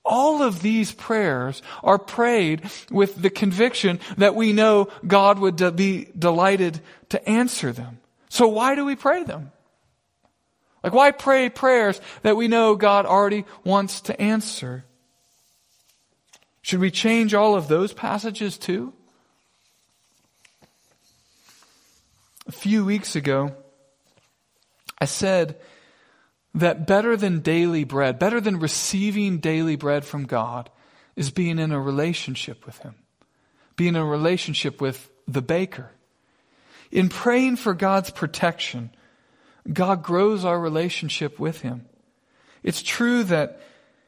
All 0.03 0.41
of 0.41 0.62
these 0.62 0.91
prayers 0.91 1.62
are 1.84 2.00
prayed 2.00 2.70
with 2.89 3.22
the 3.22 3.29
conviction 3.29 4.00
that 4.17 4.36
we 4.36 4.51
know 4.51 4.89
God 5.05 5.39
would 5.39 5.58
de- 5.58 5.72
be 5.72 6.08
delighted 6.17 6.81
to 7.10 7.29
answer 7.29 7.72
them. 7.72 8.00
So 8.29 8.48
why 8.48 8.75
do 8.75 8.86
we 8.86 8.96
pray 8.96 9.24
them? 9.24 9.51
Like 10.84 10.93
why 10.93 11.12
pray 11.12 11.50
prayers 11.50 12.01
that 12.24 12.36
we 12.36 12.48
know 12.48 12.75
God 12.75 13.05
already 13.05 13.46
wants 13.63 14.01
to 14.01 14.20
answer? 14.20 14.86
Should 16.63 16.79
we 16.79 16.91
change 16.91 17.34
all 17.34 17.55
of 17.55 17.67
those 17.67 17.93
passages 17.93 18.58
too? 18.58 18.93
A 22.48 22.51
few 22.51 22.84
weeks 22.84 23.15
ago, 23.15 23.55
I 24.98 25.05
said 25.05 25.58
that 26.53 26.86
better 26.86 27.15
than 27.15 27.39
daily 27.39 27.84
bread, 27.84 28.20
better 28.20 28.41
than 28.41 28.60
receiving 28.60 29.38
daily 29.38 29.75
bread 29.75 30.03
from 30.05 30.25
God, 30.25 30.70
is 31.15 31.31
being 31.31 31.60
in 31.60 31.72
a 31.72 31.79
relationship 31.79 32.65
with 32.65 32.77
Him, 32.79 32.96
being 33.75 33.96
in 33.96 34.01
a 34.01 34.05
relationship 34.05 34.81
with 34.81 35.10
the 35.27 35.41
baker. 35.41 35.91
In 36.91 37.10
praying 37.10 37.55
for 37.55 37.74
God's 37.74 38.10
protection, 38.10 38.91
God 39.72 40.03
grows 40.03 40.43
our 40.43 40.60
relationship 40.60 41.39
with 41.39 41.62
Him. 41.62 41.86
It's 42.63 42.81
true 42.81 43.24
that 43.25 43.62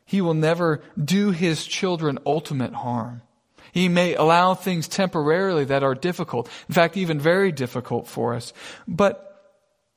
He 0.05 0.21
will 0.21 0.33
never 0.33 0.81
do 1.01 1.31
His 1.31 1.65
children 1.65 2.19
ultimate 2.25 2.73
harm. 2.73 3.21
He 3.71 3.89
may 3.89 4.15
allow 4.15 4.53
things 4.53 4.87
temporarily 4.87 5.65
that 5.65 5.81
are 5.81 5.95
difficult, 5.95 6.49
in 6.67 6.75
fact, 6.75 6.97
even 6.97 7.19
very 7.19 7.51
difficult 7.51 8.07
for 8.07 8.35
us. 8.35 8.53
But 8.87 9.29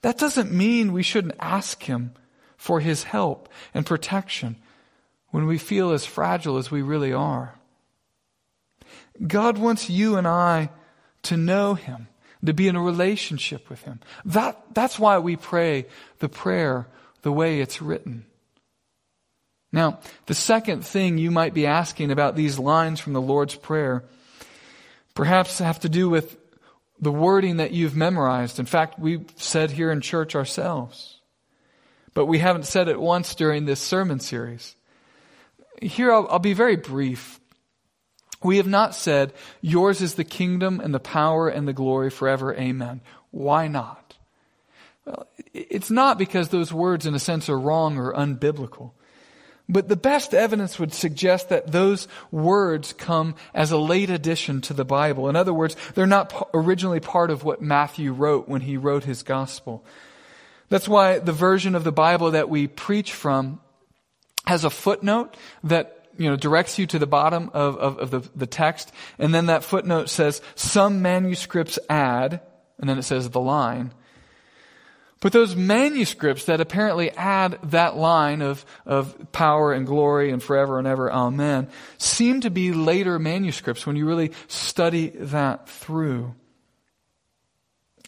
that 0.03 0.17
doesn't 0.17 0.53
mean 0.53 0.93
we 0.93 1.03
shouldn't 1.03 1.35
ask 1.41 1.83
Him 1.83 2.12
for 2.57 2.81
His 2.81 3.05
help 3.05 3.49
and 3.75 3.87
protection 3.87 4.57
when 5.31 5.47
we 5.47 5.59
feel 5.59 5.93
as 5.93 6.05
fragile 6.07 6.57
as 6.57 6.71
we 6.71 6.83
really 6.83 7.13
are. 7.13 7.55
God 9.25 9.59
wants 9.59 9.91
you 9.91 10.17
and 10.17 10.27
I 10.27 10.71
to 11.25 11.37
know 11.37 11.75
Him, 11.75 12.09
to 12.45 12.53
be 12.53 12.69
in 12.69 12.77
a 12.77 12.83
relationship 12.83 13.69
with 13.69 13.83
Him. 13.83 14.01
That, 14.25 14.61
that's 14.73 14.99
why 14.99 15.19
we 15.19 15.37
pray 15.37 15.87
the 16.19 16.29
prayer 16.29 16.87
the 17.23 17.33
way 17.33 17.61
it's 17.61 17.83
written. 17.83 18.25
Now, 19.73 19.99
the 20.27 20.35
second 20.35 20.87
thing 20.87 21.19
you 21.19 21.31
might 21.31 21.53
be 21.53 21.67
asking 21.67 22.11
about 22.11 22.37
these 22.37 22.59
lines 22.59 23.01
from 23.01 23.13
the 23.13 23.21
Lord's 23.21 23.57
Prayer 23.57 24.05
perhaps 25.15 25.59
have 25.59 25.81
to 25.81 25.89
do 25.89 26.09
with 26.09 26.39
the 27.01 27.13
wording 27.13 27.57
that 27.59 27.73
you've 27.73 27.97
memorized. 27.97 28.59
In 28.59 28.67
fact, 28.67 28.99
we've 28.99 29.29
said 29.37 29.71
here 29.71 29.91
in 29.91 30.01
church 30.01 30.35
ourselves 30.35 31.15
but 32.16 32.25
we 32.25 32.38
haven't 32.38 32.64
said 32.64 32.88
it 32.88 32.99
once 32.99 33.35
during 33.35 33.66
this 33.66 33.78
sermon 33.78 34.20
series. 34.20 34.75
Here, 35.82 36.11
I'll, 36.11 36.26
I'll 36.30 36.38
be 36.38 36.54
very 36.54 36.76
brief. 36.76 37.38
We 38.42 38.56
have 38.56 38.66
not 38.66 38.94
said, 38.94 39.35
Yours 39.61 40.00
is 40.00 40.14
the 40.14 40.25
kingdom 40.25 40.80
and 40.80 40.94
the 40.94 40.99
power 40.99 41.46
and 41.50 41.68
the 41.68 41.75
glory 41.75 42.08
forever. 42.08 42.54
Amen. 42.54 43.02
Why 43.32 43.68
not? 43.68 44.16
Well, 45.04 45.26
it's 45.52 45.90
not 45.90 46.16
because 46.16 46.49
those 46.49 46.73
words, 46.73 47.04
in 47.04 47.14
a 47.14 47.18
sense, 47.18 47.50
are 47.50 47.61
wrong 47.61 47.99
or 47.99 48.14
unbiblical. 48.14 48.92
But 49.68 49.88
the 49.88 49.94
best 49.94 50.32
evidence 50.32 50.78
would 50.78 50.94
suggest 50.94 51.50
that 51.50 51.70
those 51.70 52.08
words 52.30 52.94
come 52.94 53.35
as 53.52 53.73
a 53.73 53.76
late 53.76 54.08
addition 54.08 54.62
to 54.62 54.73
the 54.73 54.87
Bible. 54.87 55.28
In 55.28 55.37
other 55.37 55.52
words, 55.52 55.76
they're 55.94 56.06
not 56.06 56.49
originally 56.54 57.00
part 57.00 57.30
of 57.30 57.44
what 57.44 57.61
Matthew 57.61 58.11
wrote 58.14 58.49
when 58.49 58.62
he 58.62 58.78
wrote 58.78 59.04
his 59.04 59.23
gospel. 59.23 59.85
That's 60.68 60.88
why 60.88 61.18
the 61.18 61.32
version 61.32 61.75
of 61.75 61.85
the 61.85 61.92
Bible 61.92 62.32
that 62.32 62.49
we 62.49 62.66
preach 62.66 63.12
from 63.12 63.61
has 64.46 64.64
a 64.64 64.70
footnote 64.70 65.37
that 65.64 65.96
you 66.18 66.30
know, 66.30 66.37
directs 66.37 66.78
you 66.78 66.87
to 66.87 66.99
the 66.99 67.06
bottom 67.06 67.50
of, 67.52 67.76
of, 67.76 67.99
of 67.99 68.11
the, 68.11 68.30
the 68.35 68.46
text. 68.46 68.92
And 69.18 69.35
then 69.35 69.46
that 69.46 69.64
footnote 69.64 70.08
says, 70.08 70.40
some 70.54 71.02
manuscripts 71.02 71.78
add, 71.90 72.40
and 72.78 72.88
then 72.88 72.99
it 72.99 73.02
says 73.02 73.28
the 73.30 73.40
line. 73.40 73.92
But 75.20 75.32
those 75.32 75.56
manuscripts 75.56 76.44
that 76.44 76.61
apparently 76.61 77.11
add 77.11 77.58
that 77.64 77.96
line 77.96 78.42
of, 78.42 78.66
of 78.85 79.32
power 79.32 79.73
and 79.73 79.87
glory 79.87 80.30
and 80.30 80.42
forever 80.42 80.78
and 80.78 80.87
ever, 80.87 81.11
amen, 81.11 81.68
seem 81.99 82.42
to 82.42 82.50
be 82.50 82.73
later 82.73 83.18
manuscripts 83.18 83.87
when 83.87 83.96
you 83.96 84.06
really 84.06 84.32
study 84.46 85.08
that 85.08 85.68
through. 85.68 86.35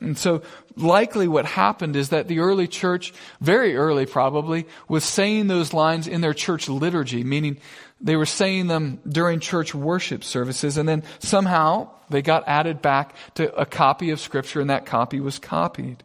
And 0.00 0.16
so 0.16 0.42
likely 0.76 1.26
what 1.26 1.44
happened 1.44 1.96
is 1.96 2.10
that 2.10 2.28
the 2.28 2.38
early 2.38 2.68
church, 2.68 3.12
very 3.40 3.76
early 3.76 4.06
probably, 4.06 4.66
was 4.88 5.04
saying 5.04 5.48
those 5.48 5.72
lines 5.72 6.06
in 6.06 6.20
their 6.20 6.34
church 6.34 6.68
liturgy, 6.68 7.24
meaning 7.24 7.58
they 8.00 8.16
were 8.16 8.26
saying 8.26 8.68
them 8.68 9.00
during 9.08 9.40
church 9.40 9.74
worship 9.74 10.22
services 10.22 10.76
and 10.76 10.88
then 10.88 11.02
somehow 11.18 11.90
they 12.10 12.22
got 12.22 12.46
added 12.46 12.80
back 12.80 13.14
to 13.34 13.52
a 13.56 13.66
copy 13.66 14.10
of 14.10 14.20
scripture 14.20 14.60
and 14.60 14.70
that 14.70 14.86
copy 14.86 15.20
was 15.20 15.38
copied. 15.38 16.04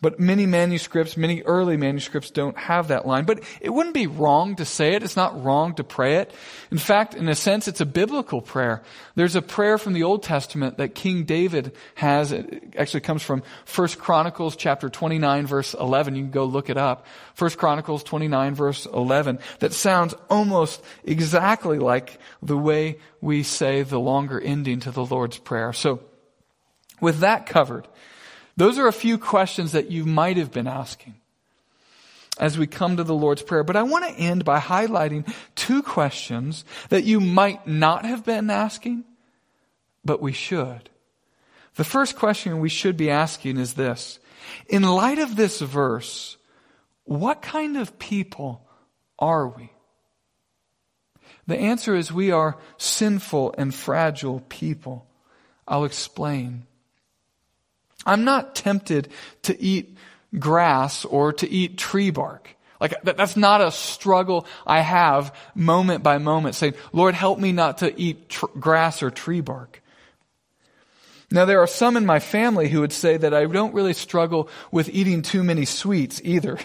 But 0.00 0.20
many 0.20 0.46
manuscripts, 0.46 1.16
many 1.16 1.42
early 1.42 1.76
manuscripts 1.76 2.30
don't 2.30 2.56
have 2.56 2.88
that 2.88 3.04
line. 3.04 3.24
But 3.24 3.42
it 3.60 3.70
wouldn't 3.70 3.94
be 3.94 4.06
wrong 4.06 4.54
to 4.56 4.64
say 4.64 4.94
it. 4.94 5.02
It's 5.02 5.16
not 5.16 5.42
wrong 5.42 5.74
to 5.74 5.82
pray 5.82 6.18
it. 6.18 6.32
In 6.70 6.78
fact, 6.78 7.14
in 7.14 7.28
a 7.28 7.34
sense, 7.34 7.66
it's 7.66 7.80
a 7.80 7.86
biblical 7.86 8.40
prayer. 8.40 8.82
There's 9.16 9.34
a 9.34 9.42
prayer 9.42 9.76
from 9.76 9.94
the 9.94 10.04
Old 10.04 10.22
Testament 10.22 10.78
that 10.78 10.94
King 10.94 11.24
David 11.24 11.74
has. 11.96 12.30
It 12.30 12.74
actually 12.78 13.00
comes 13.00 13.22
from 13.24 13.42
1 13.74 13.88
Chronicles 13.98 14.54
chapter 14.54 14.88
29 14.88 15.48
verse 15.48 15.74
11. 15.74 16.14
You 16.14 16.22
can 16.22 16.30
go 16.30 16.44
look 16.44 16.70
it 16.70 16.76
up. 16.76 17.04
1 17.36 17.50
Chronicles 17.52 18.04
29 18.04 18.54
verse 18.54 18.86
11. 18.86 19.40
That 19.58 19.72
sounds 19.72 20.14
almost 20.30 20.80
exactly 21.02 21.80
like 21.80 22.20
the 22.40 22.56
way 22.56 22.98
we 23.20 23.42
say 23.42 23.82
the 23.82 23.98
longer 23.98 24.40
ending 24.40 24.78
to 24.80 24.92
the 24.92 25.04
Lord's 25.04 25.38
Prayer. 25.38 25.72
So, 25.72 26.00
with 27.00 27.20
that 27.20 27.46
covered, 27.46 27.86
those 28.58 28.76
are 28.76 28.88
a 28.88 28.92
few 28.92 29.18
questions 29.18 29.70
that 29.72 29.88
you 29.88 30.04
might 30.04 30.36
have 30.36 30.50
been 30.50 30.66
asking 30.66 31.14
as 32.38 32.58
we 32.58 32.66
come 32.66 32.96
to 32.96 33.04
the 33.04 33.14
Lord's 33.14 33.42
Prayer. 33.42 33.62
But 33.62 33.76
I 33.76 33.84
want 33.84 34.04
to 34.04 34.20
end 34.20 34.44
by 34.44 34.58
highlighting 34.58 35.32
two 35.54 35.80
questions 35.80 36.64
that 36.88 37.04
you 37.04 37.20
might 37.20 37.68
not 37.68 38.04
have 38.04 38.24
been 38.24 38.50
asking, 38.50 39.04
but 40.04 40.20
we 40.20 40.32
should. 40.32 40.90
The 41.76 41.84
first 41.84 42.16
question 42.16 42.58
we 42.58 42.68
should 42.68 42.96
be 42.96 43.10
asking 43.10 43.58
is 43.58 43.74
this. 43.74 44.18
In 44.68 44.82
light 44.82 45.20
of 45.20 45.36
this 45.36 45.60
verse, 45.60 46.36
what 47.04 47.40
kind 47.40 47.76
of 47.76 48.00
people 48.00 48.66
are 49.20 49.46
we? 49.46 49.70
The 51.46 51.56
answer 51.56 51.94
is 51.94 52.12
we 52.12 52.32
are 52.32 52.58
sinful 52.76 53.54
and 53.56 53.72
fragile 53.72 54.42
people. 54.48 55.06
I'll 55.68 55.84
explain. 55.84 56.66
I'm 58.08 58.24
not 58.24 58.54
tempted 58.54 59.08
to 59.42 59.60
eat 59.60 59.96
grass 60.38 61.04
or 61.04 61.32
to 61.34 61.48
eat 61.48 61.78
tree 61.78 62.10
bark. 62.10 62.56
Like, 62.80 62.94
that's 63.02 63.36
not 63.36 63.60
a 63.60 63.70
struggle 63.70 64.46
I 64.66 64.80
have 64.80 65.34
moment 65.54 66.02
by 66.02 66.18
moment 66.18 66.54
saying, 66.54 66.74
Lord, 66.92 67.14
help 67.14 67.38
me 67.38 67.52
not 67.52 67.78
to 67.78 68.00
eat 68.00 68.28
tr- 68.28 68.46
grass 68.58 69.02
or 69.02 69.10
tree 69.10 69.40
bark. 69.40 69.82
Now, 71.30 71.44
there 71.44 71.60
are 71.60 71.66
some 71.66 71.98
in 71.98 72.06
my 72.06 72.20
family 72.20 72.70
who 72.70 72.80
would 72.80 72.92
say 72.92 73.18
that 73.18 73.34
I 73.34 73.44
don't 73.44 73.74
really 73.74 73.92
struggle 73.92 74.48
with 74.72 74.88
eating 74.88 75.20
too 75.20 75.42
many 75.42 75.66
sweets 75.66 76.22
either. 76.24 76.58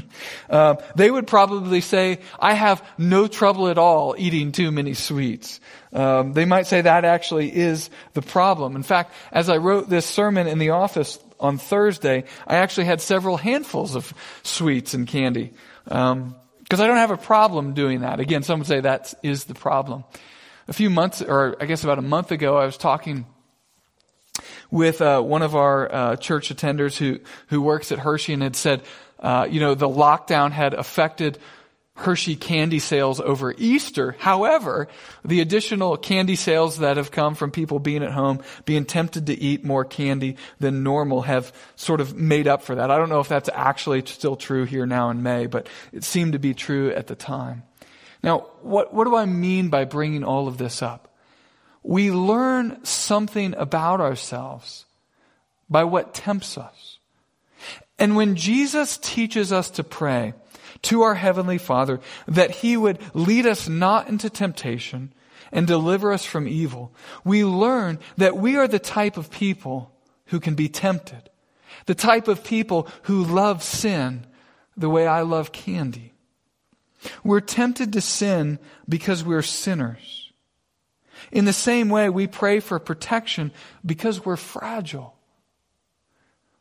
uh, 0.50 0.74
they 0.96 1.08
would 1.08 1.28
probably 1.28 1.80
say, 1.80 2.18
I 2.40 2.54
have 2.54 2.84
no 2.98 3.28
trouble 3.28 3.68
at 3.68 3.78
all 3.78 4.16
eating 4.18 4.50
too 4.50 4.72
many 4.72 4.94
sweets. 4.94 5.60
Um, 5.92 6.32
they 6.32 6.46
might 6.46 6.66
say 6.66 6.80
that 6.80 7.04
actually 7.04 7.54
is 7.54 7.90
the 8.14 8.22
problem. 8.22 8.74
In 8.74 8.82
fact, 8.82 9.12
as 9.30 9.48
I 9.48 9.58
wrote 9.58 9.88
this 9.88 10.04
sermon 10.04 10.48
in 10.48 10.58
the 10.58 10.70
office 10.70 11.20
on 11.38 11.56
Thursday, 11.56 12.24
I 12.44 12.56
actually 12.56 12.86
had 12.86 13.00
several 13.00 13.36
handfuls 13.36 13.94
of 13.94 14.12
sweets 14.42 14.94
and 14.94 15.06
candy. 15.06 15.52
Um, 15.86 16.34
because 16.64 16.80
I 16.80 16.86
don't 16.88 16.96
have 16.96 17.12
a 17.12 17.16
problem 17.16 17.72
doing 17.72 18.00
that. 18.00 18.18
Again, 18.18 18.42
some 18.42 18.58
would 18.58 18.68
say 18.68 18.80
that 18.80 19.14
is 19.22 19.44
the 19.44 19.54
problem. 19.54 20.04
A 20.66 20.72
few 20.72 20.90
months, 20.90 21.22
or 21.22 21.56
I 21.60 21.66
guess 21.66 21.82
about 21.82 21.98
a 21.98 22.02
month 22.02 22.30
ago, 22.30 22.58
I 22.58 22.66
was 22.66 22.76
talking 22.76 23.24
with 24.70 25.00
uh, 25.00 25.20
one 25.20 25.42
of 25.42 25.54
our 25.54 25.92
uh, 25.92 26.16
church 26.16 26.54
attenders 26.54 26.96
who 26.96 27.20
who 27.48 27.62
works 27.62 27.92
at 27.92 27.98
Hershey 27.98 28.32
and 28.32 28.42
had 28.42 28.56
said, 28.56 28.82
uh, 29.18 29.46
you 29.50 29.60
know, 29.60 29.74
the 29.74 29.88
lockdown 29.88 30.52
had 30.52 30.74
affected 30.74 31.38
Hershey 31.98 32.36
candy 32.36 32.78
sales 32.78 33.18
over 33.20 33.52
Easter. 33.58 34.14
However, 34.20 34.86
the 35.24 35.40
additional 35.40 35.96
candy 35.96 36.36
sales 36.36 36.78
that 36.78 36.96
have 36.96 37.10
come 37.10 37.34
from 37.34 37.50
people 37.50 37.80
being 37.80 38.04
at 38.04 38.12
home, 38.12 38.40
being 38.64 38.84
tempted 38.84 39.26
to 39.26 39.34
eat 39.34 39.64
more 39.64 39.84
candy 39.84 40.36
than 40.60 40.84
normal 40.84 41.22
have 41.22 41.52
sort 41.74 42.00
of 42.00 42.14
made 42.14 42.46
up 42.46 42.62
for 42.62 42.76
that. 42.76 42.90
I 42.90 42.98
don't 42.98 43.08
know 43.08 43.18
if 43.18 43.28
that's 43.28 43.50
actually 43.52 44.06
still 44.06 44.36
true 44.36 44.64
here 44.64 44.86
now 44.86 45.10
in 45.10 45.24
May, 45.24 45.46
but 45.46 45.68
it 45.92 46.04
seemed 46.04 46.34
to 46.34 46.38
be 46.38 46.54
true 46.54 46.92
at 46.92 47.08
the 47.08 47.16
time. 47.16 47.64
Now, 48.22 48.46
what, 48.62 48.94
what 48.94 49.04
do 49.04 49.16
I 49.16 49.26
mean 49.26 49.68
by 49.68 49.84
bringing 49.84 50.22
all 50.22 50.46
of 50.46 50.56
this 50.56 50.82
up? 50.82 51.07
We 51.82 52.10
learn 52.10 52.84
something 52.84 53.54
about 53.54 54.00
ourselves 54.00 54.86
by 55.68 55.84
what 55.84 56.14
tempts 56.14 56.58
us. 56.58 56.98
And 57.98 58.16
when 58.16 58.36
Jesus 58.36 58.96
teaches 58.98 59.52
us 59.52 59.70
to 59.70 59.84
pray 59.84 60.34
to 60.82 61.02
our 61.02 61.14
Heavenly 61.14 61.58
Father 61.58 62.00
that 62.26 62.50
He 62.50 62.76
would 62.76 62.98
lead 63.14 63.46
us 63.46 63.68
not 63.68 64.08
into 64.08 64.30
temptation 64.30 65.12
and 65.50 65.66
deliver 65.66 66.12
us 66.12 66.24
from 66.24 66.46
evil, 66.46 66.92
we 67.24 67.44
learn 67.44 67.98
that 68.16 68.36
we 68.36 68.56
are 68.56 68.68
the 68.68 68.78
type 68.78 69.16
of 69.16 69.30
people 69.30 69.92
who 70.26 70.40
can 70.40 70.54
be 70.54 70.68
tempted. 70.68 71.30
The 71.86 71.94
type 71.94 72.28
of 72.28 72.44
people 72.44 72.88
who 73.02 73.24
love 73.24 73.62
sin 73.62 74.26
the 74.76 74.88
way 74.88 75.06
I 75.06 75.22
love 75.22 75.52
candy. 75.52 76.12
We're 77.24 77.40
tempted 77.40 77.92
to 77.92 78.00
sin 78.00 78.58
because 78.88 79.24
we're 79.24 79.42
sinners. 79.42 80.17
In 81.32 81.44
the 81.44 81.52
same 81.52 81.88
way, 81.88 82.08
we 82.08 82.26
pray 82.26 82.60
for 82.60 82.78
protection 82.78 83.52
because 83.84 84.24
we're 84.24 84.36
fragile. 84.36 85.14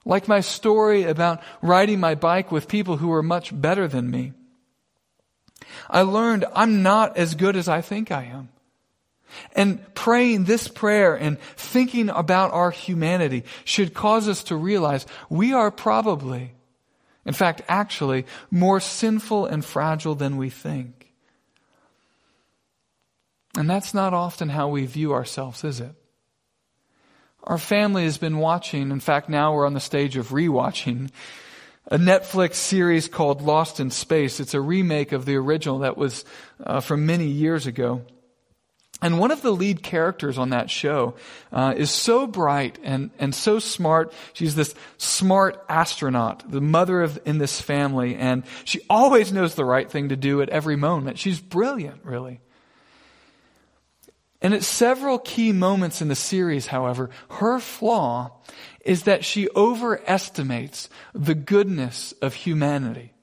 Like 0.05 0.27
my 0.27 0.39
story 0.39 1.03
about 1.03 1.41
riding 1.61 1.99
my 1.99 2.15
bike 2.15 2.51
with 2.51 2.67
people 2.67 2.97
who 2.97 3.11
are 3.11 3.23
much 3.23 3.51
better 3.59 3.87
than 3.87 4.09
me. 4.09 4.33
I 5.89 6.01
learned 6.01 6.45
I'm 6.53 6.81
not 6.81 7.17
as 7.17 7.35
good 7.35 7.55
as 7.55 7.67
I 7.67 7.81
think 7.81 8.11
I 8.11 8.23
am. 8.23 8.49
And 9.53 9.93
praying 9.93 10.45
this 10.45 10.67
prayer 10.67 11.13
and 11.15 11.39
thinking 11.57 12.09
about 12.09 12.53
our 12.53 12.71
humanity 12.71 13.43
should 13.65 13.93
cause 13.93 14.27
us 14.27 14.43
to 14.45 14.55
realize 14.55 15.05
we 15.29 15.53
are 15.53 15.71
probably, 15.71 16.53
in 17.25 17.33
fact, 17.33 17.61
actually, 17.67 18.25
more 18.49 18.79
sinful 18.79 19.45
and 19.45 19.63
fragile 19.63 20.15
than 20.15 20.37
we 20.37 20.49
think. 20.49 20.96
And 23.57 23.67
that's 23.67 23.91
not 23.91 24.13
often 24.13 24.49
how 24.49 24.67
we 24.67 24.85
view 24.85 25.13
ourselves, 25.13 25.63
is 25.63 25.79
it? 25.79 25.95
Our 27.43 27.57
family 27.57 28.03
has 28.03 28.19
been 28.19 28.37
watching, 28.37 28.91
in 28.91 28.99
fact, 28.99 29.29
now 29.29 29.55
we're 29.55 29.65
on 29.65 29.73
the 29.73 29.79
stage 29.79 30.15
of 30.15 30.27
rewatching, 30.29 31.09
a 31.87 31.97
Netflix 31.97 32.55
series 32.55 33.07
called 33.07 33.41
Lost 33.41 33.79
in 33.79 33.89
Space. 33.89 34.39
It's 34.39 34.53
a 34.53 34.61
remake 34.61 35.11
of 35.11 35.25
the 35.25 35.37
original 35.37 35.79
that 35.79 35.97
was 35.97 36.23
uh, 36.63 36.81
from 36.81 37.07
many 37.07 37.25
years 37.25 37.65
ago. 37.65 38.03
And 39.01 39.17
one 39.17 39.31
of 39.31 39.41
the 39.41 39.51
lead 39.51 39.81
characters 39.81 40.37
on 40.37 40.51
that 40.51 40.69
show 40.69 41.15
uh, 41.51 41.73
is 41.75 41.89
so 41.89 42.27
bright 42.27 42.77
and, 42.83 43.09
and 43.17 43.33
so 43.33 43.57
smart. 43.57 44.13
She's 44.33 44.53
this 44.53 44.75
smart 44.97 45.63
astronaut, 45.67 46.51
the 46.51 46.61
mother 46.61 47.01
of 47.01 47.19
in 47.25 47.39
this 47.39 47.59
family, 47.59 48.15
and 48.17 48.43
she 48.65 48.81
always 48.87 49.31
knows 49.31 49.55
the 49.55 49.65
right 49.65 49.89
thing 49.89 50.09
to 50.09 50.15
do 50.15 50.43
at 50.43 50.49
every 50.49 50.75
moment. 50.75 51.17
She's 51.17 51.39
brilliant, 51.39 52.05
really. 52.05 52.39
And 54.41 54.53
at 54.53 54.63
several 54.63 55.17
key 55.17 55.51
moments 55.51 56.01
in 56.01 56.09
the 56.09 56.15
series, 56.15 56.67
however, 56.67 57.09
her 57.31 57.59
flaw 57.59 58.31
is 58.85 59.03
that 59.03 59.25
she 59.25 59.49
overestimates 59.55 60.89
the 61.13 61.35
goodness 61.35 62.13
of 62.21 62.33
humanity, 62.33 63.13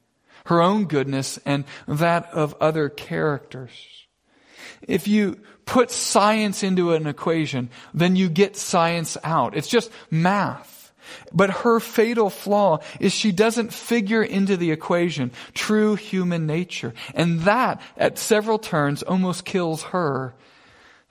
her 0.46 0.60
own 0.60 0.86
goodness 0.86 1.38
and 1.46 1.64
that 1.86 2.26
of 2.32 2.54
other 2.60 2.88
characters. 2.88 3.70
If 4.86 5.06
you 5.06 5.38
put 5.66 5.90
science 5.90 6.62
into 6.62 6.92
an 6.92 7.06
equation, 7.06 7.70
then 7.94 8.16
you 8.16 8.28
get 8.28 8.56
science 8.56 9.16
out. 9.22 9.56
It's 9.56 9.68
just 9.68 9.90
math. 10.10 10.92
But 11.32 11.50
her 11.50 11.80
fatal 11.80 12.28
flaw 12.28 12.80
is 12.98 13.12
she 13.12 13.30
doesn't 13.30 13.72
figure 13.72 14.22
into 14.22 14.56
the 14.56 14.72
equation 14.72 15.30
true 15.52 15.94
human 15.94 16.46
nature. 16.46 16.92
And 17.14 17.40
that, 17.42 17.80
at 17.96 18.18
several 18.18 18.58
turns, 18.58 19.02
almost 19.02 19.44
kills 19.44 19.84
her 19.84 20.34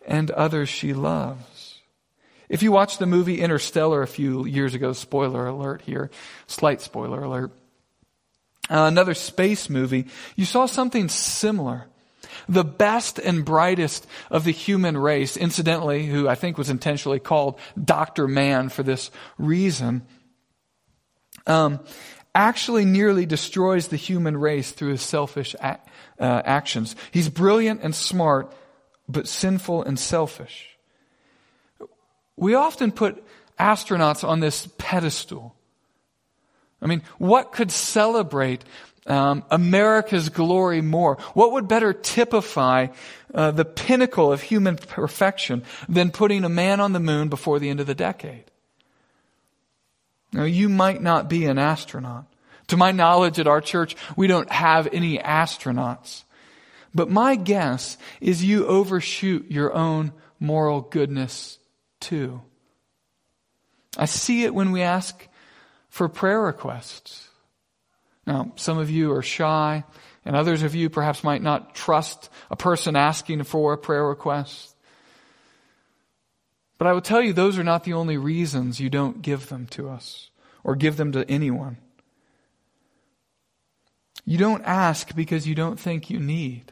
and 0.05 0.31
others 0.31 0.69
she 0.69 0.93
loves. 0.93 1.79
If 2.49 2.61
you 2.61 2.71
watched 2.71 2.99
the 2.99 3.05
movie 3.05 3.41
Interstellar 3.41 4.01
a 4.01 4.07
few 4.07 4.45
years 4.45 4.73
ago, 4.75 4.93
spoiler 4.93 5.47
alert 5.47 5.81
here, 5.81 6.11
slight 6.45 6.81
spoiler 6.81 7.23
alert, 7.23 7.51
uh, 8.69 8.85
another 8.85 9.13
space 9.13 9.69
movie, 9.69 10.07
you 10.35 10.45
saw 10.45 10.65
something 10.65 11.09
similar. 11.09 11.85
The 12.47 12.63
best 12.63 13.19
and 13.19 13.45
brightest 13.45 14.07
of 14.29 14.43
the 14.43 14.51
human 14.51 14.97
race, 14.97 15.37
incidentally, 15.37 16.05
who 16.05 16.27
I 16.27 16.35
think 16.35 16.57
was 16.57 16.69
intentionally 16.69 17.19
called 17.19 17.59
Dr. 17.81 18.27
Mann 18.27 18.69
for 18.69 18.83
this 18.83 19.11
reason, 19.37 20.03
um, 21.47 21.79
actually 22.35 22.85
nearly 22.85 23.25
destroys 23.25 23.87
the 23.87 23.97
human 23.97 24.37
race 24.37 24.71
through 24.71 24.91
his 24.91 25.01
selfish 25.01 25.55
uh, 25.61 25.77
actions. 26.19 26.95
He's 27.11 27.29
brilliant 27.29 27.81
and 27.81 27.93
smart, 27.93 28.53
but 29.07 29.27
sinful 29.27 29.83
and 29.83 29.99
selfish. 29.99 30.77
We 32.35 32.55
often 32.55 32.91
put 32.91 33.23
astronauts 33.59 34.27
on 34.27 34.39
this 34.39 34.67
pedestal. 34.77 35.55
I 36.81 36.87
mean, 36.87 37.01
what 37.17 37.51
could 37.51 37.71
celebrate 37.71 38.63
um, 39.05 39.43
America's 39.49 40.29
glory 40.29 40.81
more? 40.81 41.17
What 41.33 41.53
would 41.53 41.67
better 41.67 41.93
typify 41.93 42.87
uh, 43.33 43.51
the 43.51 43.65
pinnacle 43.65 44.31
of 44.31 44.41
human 44.41 44.77
perfection 44.77 45.63
than 45.87 46.11
putting 46.11 46.43
a 46.43 46.49
man 46.49 46.79
on 46.79 46.93
the 46.93 46.99
moon 46.99 47.29
before 47.29 47.59
the 47.59 47.69
end 47.69 47.79
of 47.79 47.87
the 47.87 47.95
decade? 47.95 48.45
Now, 50.31 50.43
you 50.45 50.67
might 50.67 51.01
not 51.01 51.29
be 51.29 51.45
an 51.45 51.59
astronaut. 51.59 52.25
To 52.67 52.77
my 52.77 52.91
knowledge, 52.91 53.39
at 53.39 53.47
our 53.47 53.61
church, 53.61 53.95
we 54.15 54.27
don't 54.27 54.51
have 54.51 54.87
any 54.91 55.19
astronauts. 55.19 56.23
But 56.93 57.09
my 57.09 57.35
guess 57.35 57.97
is 58.21 58.43
you 58.43 58.67
overshoot 58.67 59.49
your 59.49 59.73
own 59.73 60.13
moral 60.39 60.81
goodness 60.81 61.57
too. 61.99 62.41
I 63.97 64.05
see 64.05 64.43
it 64.43 64.53
when 64.53 64.71
we 64.71 64.81
ask 64.81 65.27
for 65.89 66.09
prayer 66.09 66.41
requests. 66.41 67.29
Now, 68.25 68.53
some 68.55 68.77
of 68.77 68.89
you 68.89 69.11
are 69.13 69.21
shy, 69.21 69.83
and 70.25 70.35
others 70.35 70.63
of 70.63 70.75
you 70.75 70.89
perhaps 70.89 71.23
might 71.23 71.41
not 71.41 71.75
trust 71.75 72.29
a 72.49 72.55
person 72.55 72.95
asking 72.95 73.43
for 73.43 73.73
a 73.73 73.77
prayer 73.77 74.07
request. 74.07 74.75
But 76.77 76.87
I 76.87 76.93
will 76.93 77.01
tell 77.01 77.21
you, 77.21 77.33
those 77.33 77.57
are 77.57 77.63
not 77.63 77.83
the 77.83 77.93
only 77.93 78.17
reasons 78.17 78.79
you 78.79 78.89
don't 78.89 79.21
give 79.21 79.49
them 79.49 79.67
to 79.67 79.89
us 79.89 80.29
or 80.63 80.75
give 80.75 80.97
them 80.97 81.11
to 81.11 81.29
anyone. 81.29 81.77
You 84.25 84.37
don't 84.37 84.63
ask 84.63 85.13
because 85.15 85.47
you 85.47 85.55
don't 85.55 85.79
think 85.79 86.09
you 86.09 86.19
need. 86.19 86.71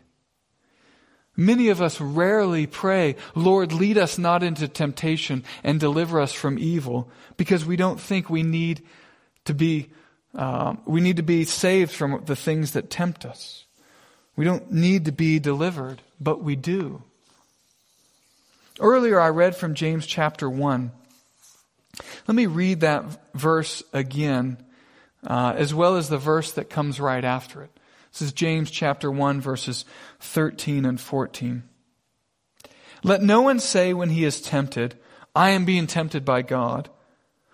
Many 1.38 1.70
of 1.70 1.82
us 1.82 2.02
rarely 2.02 2.68
pray, 2.68 3.16
Lord, 3.36 3.72
lead 3.72 3.98
us 3.98 4.18
not 4.18 4.44
into 4.44 4.68
temptation 4.68 5.44
and 5.64 5.80
deliver 5.80 6.20
us 6.20 6.34
from 6.34 6.60
evil, 6.60 7.10
because 7.38 7.66
we 7.66 7.78
don't 7.78 8.00
think 8.00 8.30
we 8.30 8.44
need 8.44 8.86
to 9.46 9.54
be, 9.54 9.90
uh, 10.36 10.76
we 10.86 11.00
need 11.00 11.18
to 11.18 11.24
be 11.24 11.46
saved 11.46 11.92
from 11.92 12.24
the 12.26 12.36
things 12.36 12.72
that 12.72 12.90
tempt 12.90 13.26
us. 13.26 13.66
We 14.36 14.46
don't 14.46 14.72
need 14.72 15.06
to 15.06 15.12
be 15.12 15.40
delivered, 15.40 16.02
but 16.20 16.44
we 16.44 16.56
do. 16.56 17.04
Earlier 18.80 19.20
I 19.20 19.30
read 19.30 19.56
from 19.56 19.74
James 19.74 20.06
chapter 20.06 20.50
1. 20.50 20.92
Let 22.28 22.36
me 22.36 22.46
read 22.46 22.82
that 22.82 23.06
verse 23.34 23.84
again, 23.94 24.58
uh, 25.26 25.54
as 25.56 25.74
well 25.74 25.98
as 25.98 26.10
the 26.10 26.18
verse 26.18 26.52
that 26.54 26.70
comes 26.70 27.00
right 27.00 27.24
after 27.24 27.64
it. 27.64 27.72
This 28.12 28.22
is 28.22 28.34
James 28.34 28.70
chapter 28.70 29.10
1 29.10 29.42
verses 29.42 29.86
13 30.20 30.86
and 30.86 31.00
14. 31.00 31.64
Let 33.04 33.22
no 33.22 33.42
one 33.42 33.60
say 33.60 33.94
when 33.94 34.10
he 34.10 34.26
is 34.26 34.42
tempted, 34.42 34.96
I 35.36 35.52
am 35.52 35.66
being 35.66 35.88
tempted 35.88 36.26
by 36.26 36.42
God. 36.42 36.90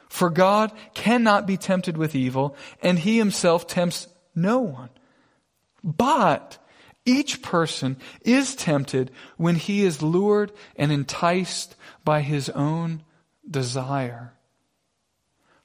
For 0.09 0.29
God 0.29 0.71
cannot 0.93 1.45
be 1.45 1.57
tempted 1.57 1.97
with 1.97 2.15
evil, 2.15 2.55
and 2.81 2.97
he 2.97 3.17
himself 3.17 3.67
tempts 3.67 4.07
no 4.35 4.59
one. 4.59 4.89
But 5.83 6.57
each 7.05 7.41
person 7.41 7.97
is 8.21 8.55
tempted 8.55 9.11
when 9.37 9.55
he 9.55 9.83
is 9.83 10.01
lured 10.01 10.51
and 10.75 10.91
enticed 10.91 11.75
by 12.03 12.21
his 12.21 12.49
own 12.49 13.03
desire. 13.49 14.33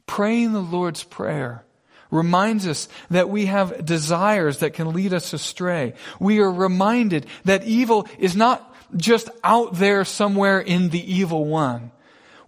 Praying 0.06 0.52
the 0.52 0.60
Lord's 0.60 1.02
Prayer 1.02 1.64
reminds 2.12 2.68
us 2.68 2.86
that 3.10 3.28
we 3.28 3.46
have 3.46 3.84
desires 3.84 4.58
that 4.58 4.74
can 4.74 4.92
lead 4.92 5.12
us 5.12 5.32
astray. 5.32 5.94
We 6.20 6.38
are 6.38 6.52
reminded 6.52 7.26
that 7.44 7.64
evil 7.64 8.06
is 8.18 8.36
not 8.36 8.72
just 8.96 9.30
out 9.42 9.74
there 9.74 10.04
somewhere 10.04 10.60
in 10.60 10.90
the 10.90 11.12
evil 11.12 11.46
one. 11.46 11.90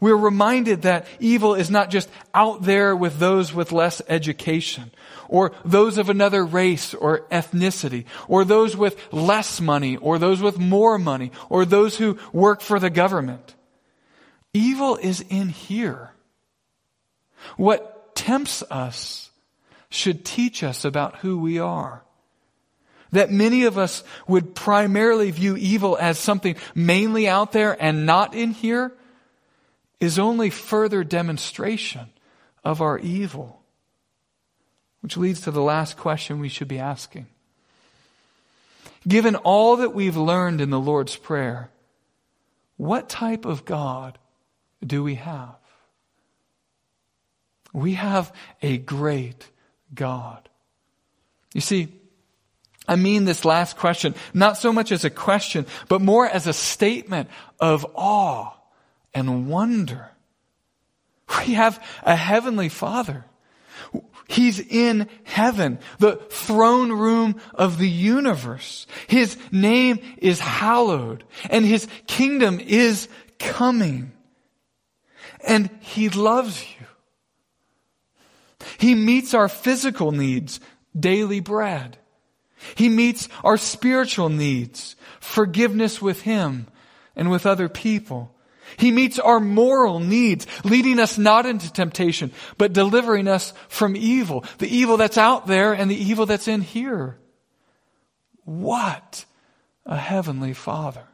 We're 0.01 0.17
reminded 0.17 0.83
that 0.83 1.07
evil 1.19 1.55
is 1.55 1.71
not 1.71 1.89
just 1.89 2.11
out 2.35 2.63
there 2.63 2.95
with 2.95 3.19
those 3.19 3.55
with 3.55 3.73
less 3.73 4.03
education, 4.07 4.91
or 5.29 5.53
those 5.65 5.97
of 5.97 6.11
another 6.11 6.45
race 6.45 6.93
or 6.93 7.21
ethnicity, 7.33 8.05
or 8.29 8.45
those 8.45 8.77
with 8.77 9.01
less 9.13 9.63
money, 9.63 9.97
or 9.97 10.19
those 10.19 10.43
with 10.43 10.59
more 10.59 10.99
money, 10.99 11.33
or 11.49 11.65
those 11.65 11.97
who 11.97 12.19
work 12.35 12.61
for 12.61 12.79
the 12.79 12.91
government. 12.91 13.55
Evil 14.53 14.97
is 14.97 15.23
in 15.23 15.49
here. 15.49 16.11
What 17.57 18.15
tempts 18.15 18.63
us 18.71 19.31
should 19.95 20.25
teach 20.25 20.63
us 20.63 20.85
about 20.85 21.17
who 21.17 21.39
we 21.39 21.59
are. 21.59 22.03
That 23.13 23.31
many 23.31 23.65
of 23.65 23.79
us 23.79 24.03
would 24.27 24.55
primarily 24.55 25.31
view 25.31 25.57
evil 25.57 25.97
as 26.01 26.19
something 26.19 26.57
mainly 26.75 27.29
out 27.29 27.53
there 27.53 27.81
and 27.81 28.05
not 28.05 28.35
in 28.35 28.51
here 28.51 28.93
is 30.01 30.19
only 30.19 30.51
further 30.51 31.05
demonstration 31.05 32.09
of 32.65 32.83
our 32.83 32.99
evil. 32.99 33.63
Which 35.01 35.17
leads 35.17 35.43
to 35.43 35.53
the 35.53 35.63
last 35.63 35.97
question 35.97 36.41
we 36.41 36.49
should 36.49 36.69
be 36.69 36.79
asking. 36.79 37.27
Given 39.07 39.37
all 39.37 39.77
that 39.77 39.95
we've 39.95 40.17
learned 40.17 40.61
in 40.61 40.71
the 40.71 40.81
Lord's 40.81 41.15
Prayer, 41.15 41.71
what 42.77 43.09
type 43.09 43.45
of 43.45 43.65
God 43.65 44.19
do 44.85 45.05
we 45.05 45.15
have? 45.17 45.57
We 47.73 47.95
have 47.95 48.33
a 48.63 48.79
great 48.79 49.51
God. 49.95 50.49
You 51.53 51.61
see, 51.61 51.89
I 52.87 52.97
mean 52.97 53.25
this 53.25 53.45
last 53.45 53.77
question, 53.77 54.15
not 54.35 54.59
so 54.59 54.73
much 54.73 54.93
as 54.93 55.05
a 55.05 55.11
question, 55.11 55.67
but 55.89 56.01
more 56.01 56.27
as 56.27 56.47
a 56.47 56.53
statement 56.53 57.31
of 57.61 57.87
awe 57.95 58.53
and 59.15 59.49
wonder. 59.49 60.11
We 61.39 61.55
have 61.55 61.83
a 62.03 62.15
heavenly 62.15 62.69
Father. 62.69 63.25
He's 64.29 64.59
in 64.59 65.09
heaven, 65.25 65.79
the 65.99 66.17
throne 66.17 66.93
room 66.93 67.41
of 67.55 67.79
the 67.79 67.89
universe. 67.89 68.87
His 69.07 69.37
name 69.53 70.01
is 70.19 70.41
hallowed 70.41 71.25
and 71.51 71.65
his 71.65 71.87
kingdom 72.07 72.59
is 72.61 73.09
coming. 73.39 74.13
And 75.47 75.69
he 75.81 76.09
loves 76.09 76.63
you. 76.63 76.84
He 78.79 78.95
meets 78.95 79.35
our 79.35 79.49
physical 79.49 80.13
needs, 80.13 80.61
daily 80.99 81.41
bread. 81.41 81.99
He 82.75 82.89
meets 82.89 83.29
our 83.43 83.57
spiritual 83.57 84.29
needs, 84.29 84.97
forgiveness 85.21 86.01
with 86.01 86.23
Him 86.23 86.67
and 87.15 87.31
with 87.31 87.47
other 87.47 87.69
people. 87.69 88.35
He 88.79 88.91
meets 88.91 89.19
our 89.19 89.41
moral 89.41 90.01
needs, 90.01 90.47
leading 90.65 90.99
us 90.99 91.19
not 91.19 91.47
into 91.47 91.73
temptation, 91.73 92.33
but 92.57 92.73
delivering 92.73 93.29
us 93.29 93.53
from 93.69 93.97
evil. 93.97 94.45
The 94.59 94.75
evil 94.75 94.97
that's 94.97 95.19
out 95.19 95.47
there 95.47 95.73
and 95.73 95.91
the 95.91 96.03
evil 96.03 96.27
that's 96.27 96.49
in 96.49 96.63
here. 96.63 97.19
What 98.45 99.25
a 99.87 99.97
heavenly 99.97 100.55
Father. 100.55 101.05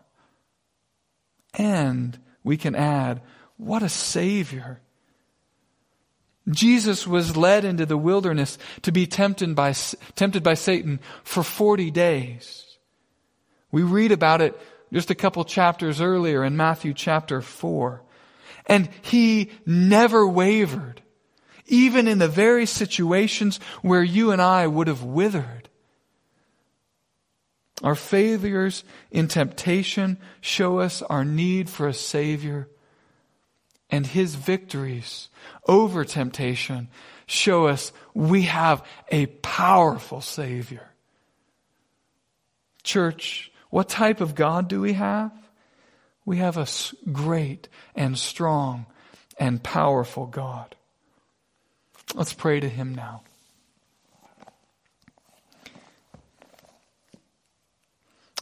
And 1.54 2.18
we 2.44 2.56
can 2.56 2.74
add, 2.74 3.20
what 3.56 3.82
a 3.82 3.88
Savior. 3.88 4.80
Jesus 6.54 7.06
was 7.06 7.36
led 7.36 7.64
into 7.64 7.86
the 7.86 7.96
wilderness 7.96 8.58
to 8.82 8.92
be 8.92 9.06
tempted 9.06 9.54
by, 9.54 9.72
tempted 10.14 10.42
by 10.42 10.54
Satan 10.54 11.00
for 11.22 11.42
40 11.42 11.90
days. 11.90 12.78
We 13.70 13.82
read 13.82 14.12
about 14.12 14.40
it 14.40 14.58
just 14.92 15.10
a 15.10 15.14
couple 15.14 15.44
chapters 15.44 16.00
earlier 16.00 16.44
in 16.44 16.56
Matthew 16.56 16.94
chapter 16.94 17.40
4. 17.40 18.02
And 18.66 18.88
he 19.02 19.50
never 19.66 20.26
wavered, 20.26 21.02
even 21.66 22.08
in 22.08 22.18
the 22.18 22.28
very 22.28 22.66
situations 22.66 23.58
where 23.82 24.02
you 24.02 24.32
and 24.32 24.42
I 24.42 24.66
would 24.66 24.86
have 24.86 25.02
withered. 25.02 25.68
Our 27.82 27.94
failures 27.94 28.84
in 29.10 29.28
temptation 29.28 30.18
show 30.40 30.80
us 30.80 31.02
our 31.02 31.24
need 31.24 31.70
for 31.70 31.88
a 31.88 31.94
Savior 31.94 32.68
and 33.90 34.06
his 34.06 34.34
victories 34.34 35.28
over 35.66 36.04
temptation 36.04 36.88
show 37.26 37.66
us 37.66 37.92
we 38.14 38.42
have 38.42 38.84
a 39.10 39.26
powerful 39.26 40.20
Savior. 40.20 40.90
Church, 42.82 43.52
what 43.70 43.88
type 43.88 44.20
of 44.20 44.34
God 44.34 44.68
do 44.68 44.80
we 44.80 44.94
have? 44.94 45.32
We 46.24 46.38
have 46.38 46.56
a 46.56 46.66
great 47.12 47.68
and 47.94 48.18
strong 48.18 48.86
and 49.38 49.62
powerful 49.62 50.26
God. 50.26 50.74
Let's 52.14 52.32
pray 52.32 52.60
to 52.60 52.68
Him 52.68 52.94
now. 52.94 53.22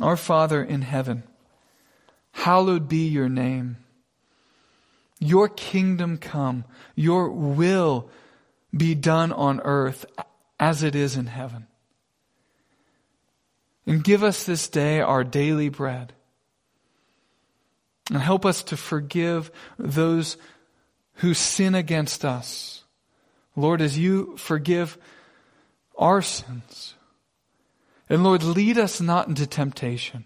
Our 0.00 0.16
Father 0.16 0.62
in 0.62 0.82
heaven, 0.82 1.24
hallowed 2.32 2.88
be 2.88 3.08
your 3.08 3.28
name. 3.28 3.78
Your 5.20 5.48
kingdom 5.48 6.18
come, 6.18 6.64
your 6.94 7.31
will 7.31 8.09
be 8.76 8.94
done 8.94 9.33
on 9.33 9.61
earth 9.61 10.04
as 10.61 10.83
it 10.83 10.94
is 10.94 11.16
in 11.16 11.26
heaven. 11.26 11.66
And 13.87 14.04
give 14.04 14.22
us 14.22 14.44
this 14.44 14.68
day 14.68 15.00
our 15.00 15.24
daily 15.24 15.70
bread. 15.70 16.12
And 18.11 18.20
help 18.20 18.44
us 18.44 18.62
to 18.64 18.76
forgive 18.76 19.50
those 19.78 20.37
who 21.14 21.35
sin 21.35 21.74
against 21.74 22.24
us. 22.24 22.85
Lord, 23.57 23.81
as 23.81 23.98
you 23.98 24.37
forgive 24.37 24.98
our 25.96 26.22
sins. 26.22 26.94
And 28.09 28.22
Lord, 28.22 28.42
lead 28.42 28.78
us 28.78 29.00
not 29.00 29.28
into 29.28 29.46
temptation. 29.46 30.24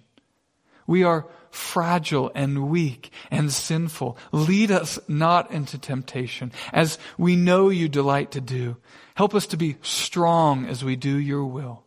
We 0.87 1.03
are 1.03 1.27
fragile 1.53 2.33
and 2.35 2.69
weak 2.69 3.11
and 3.31 3.53
sinful. 3.53 4.19
Lead 4.33 4.71
us 4.71 4.99
not 5.07 5.51
into 5.53 5.79
temptation, 5.79 6.51
as 6.73 6.99
we 7.17 7.37
know 7.37 7.69
you 7.69 7.89
delight 7.89 8.33
to 8.33 8.41
do. 8.41 8.77
Help 9.15 9.35
us 9.35 9.47
to 9.49 9.57
be 9.57 9.77
strong 9.83 10.67
as 10.67 10.83
we 10.83 10.97
do 10.97 11.17
your 11.17 11.45
will. 11.45 11.85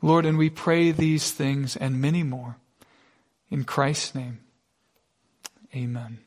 Lord, 0.00 0.24
and 0.24 0.38
we 0.38 0.48
pray 0.48 0.92
these 0.92 1.32
things 1.32 1.76
and 1.76 2.00
many 2.00 2.22
more. 2.22 2.56
In 3.50 3.64
Christ's 3.64 4.14
name, 4.14 4.40
amen. 5.74 6.18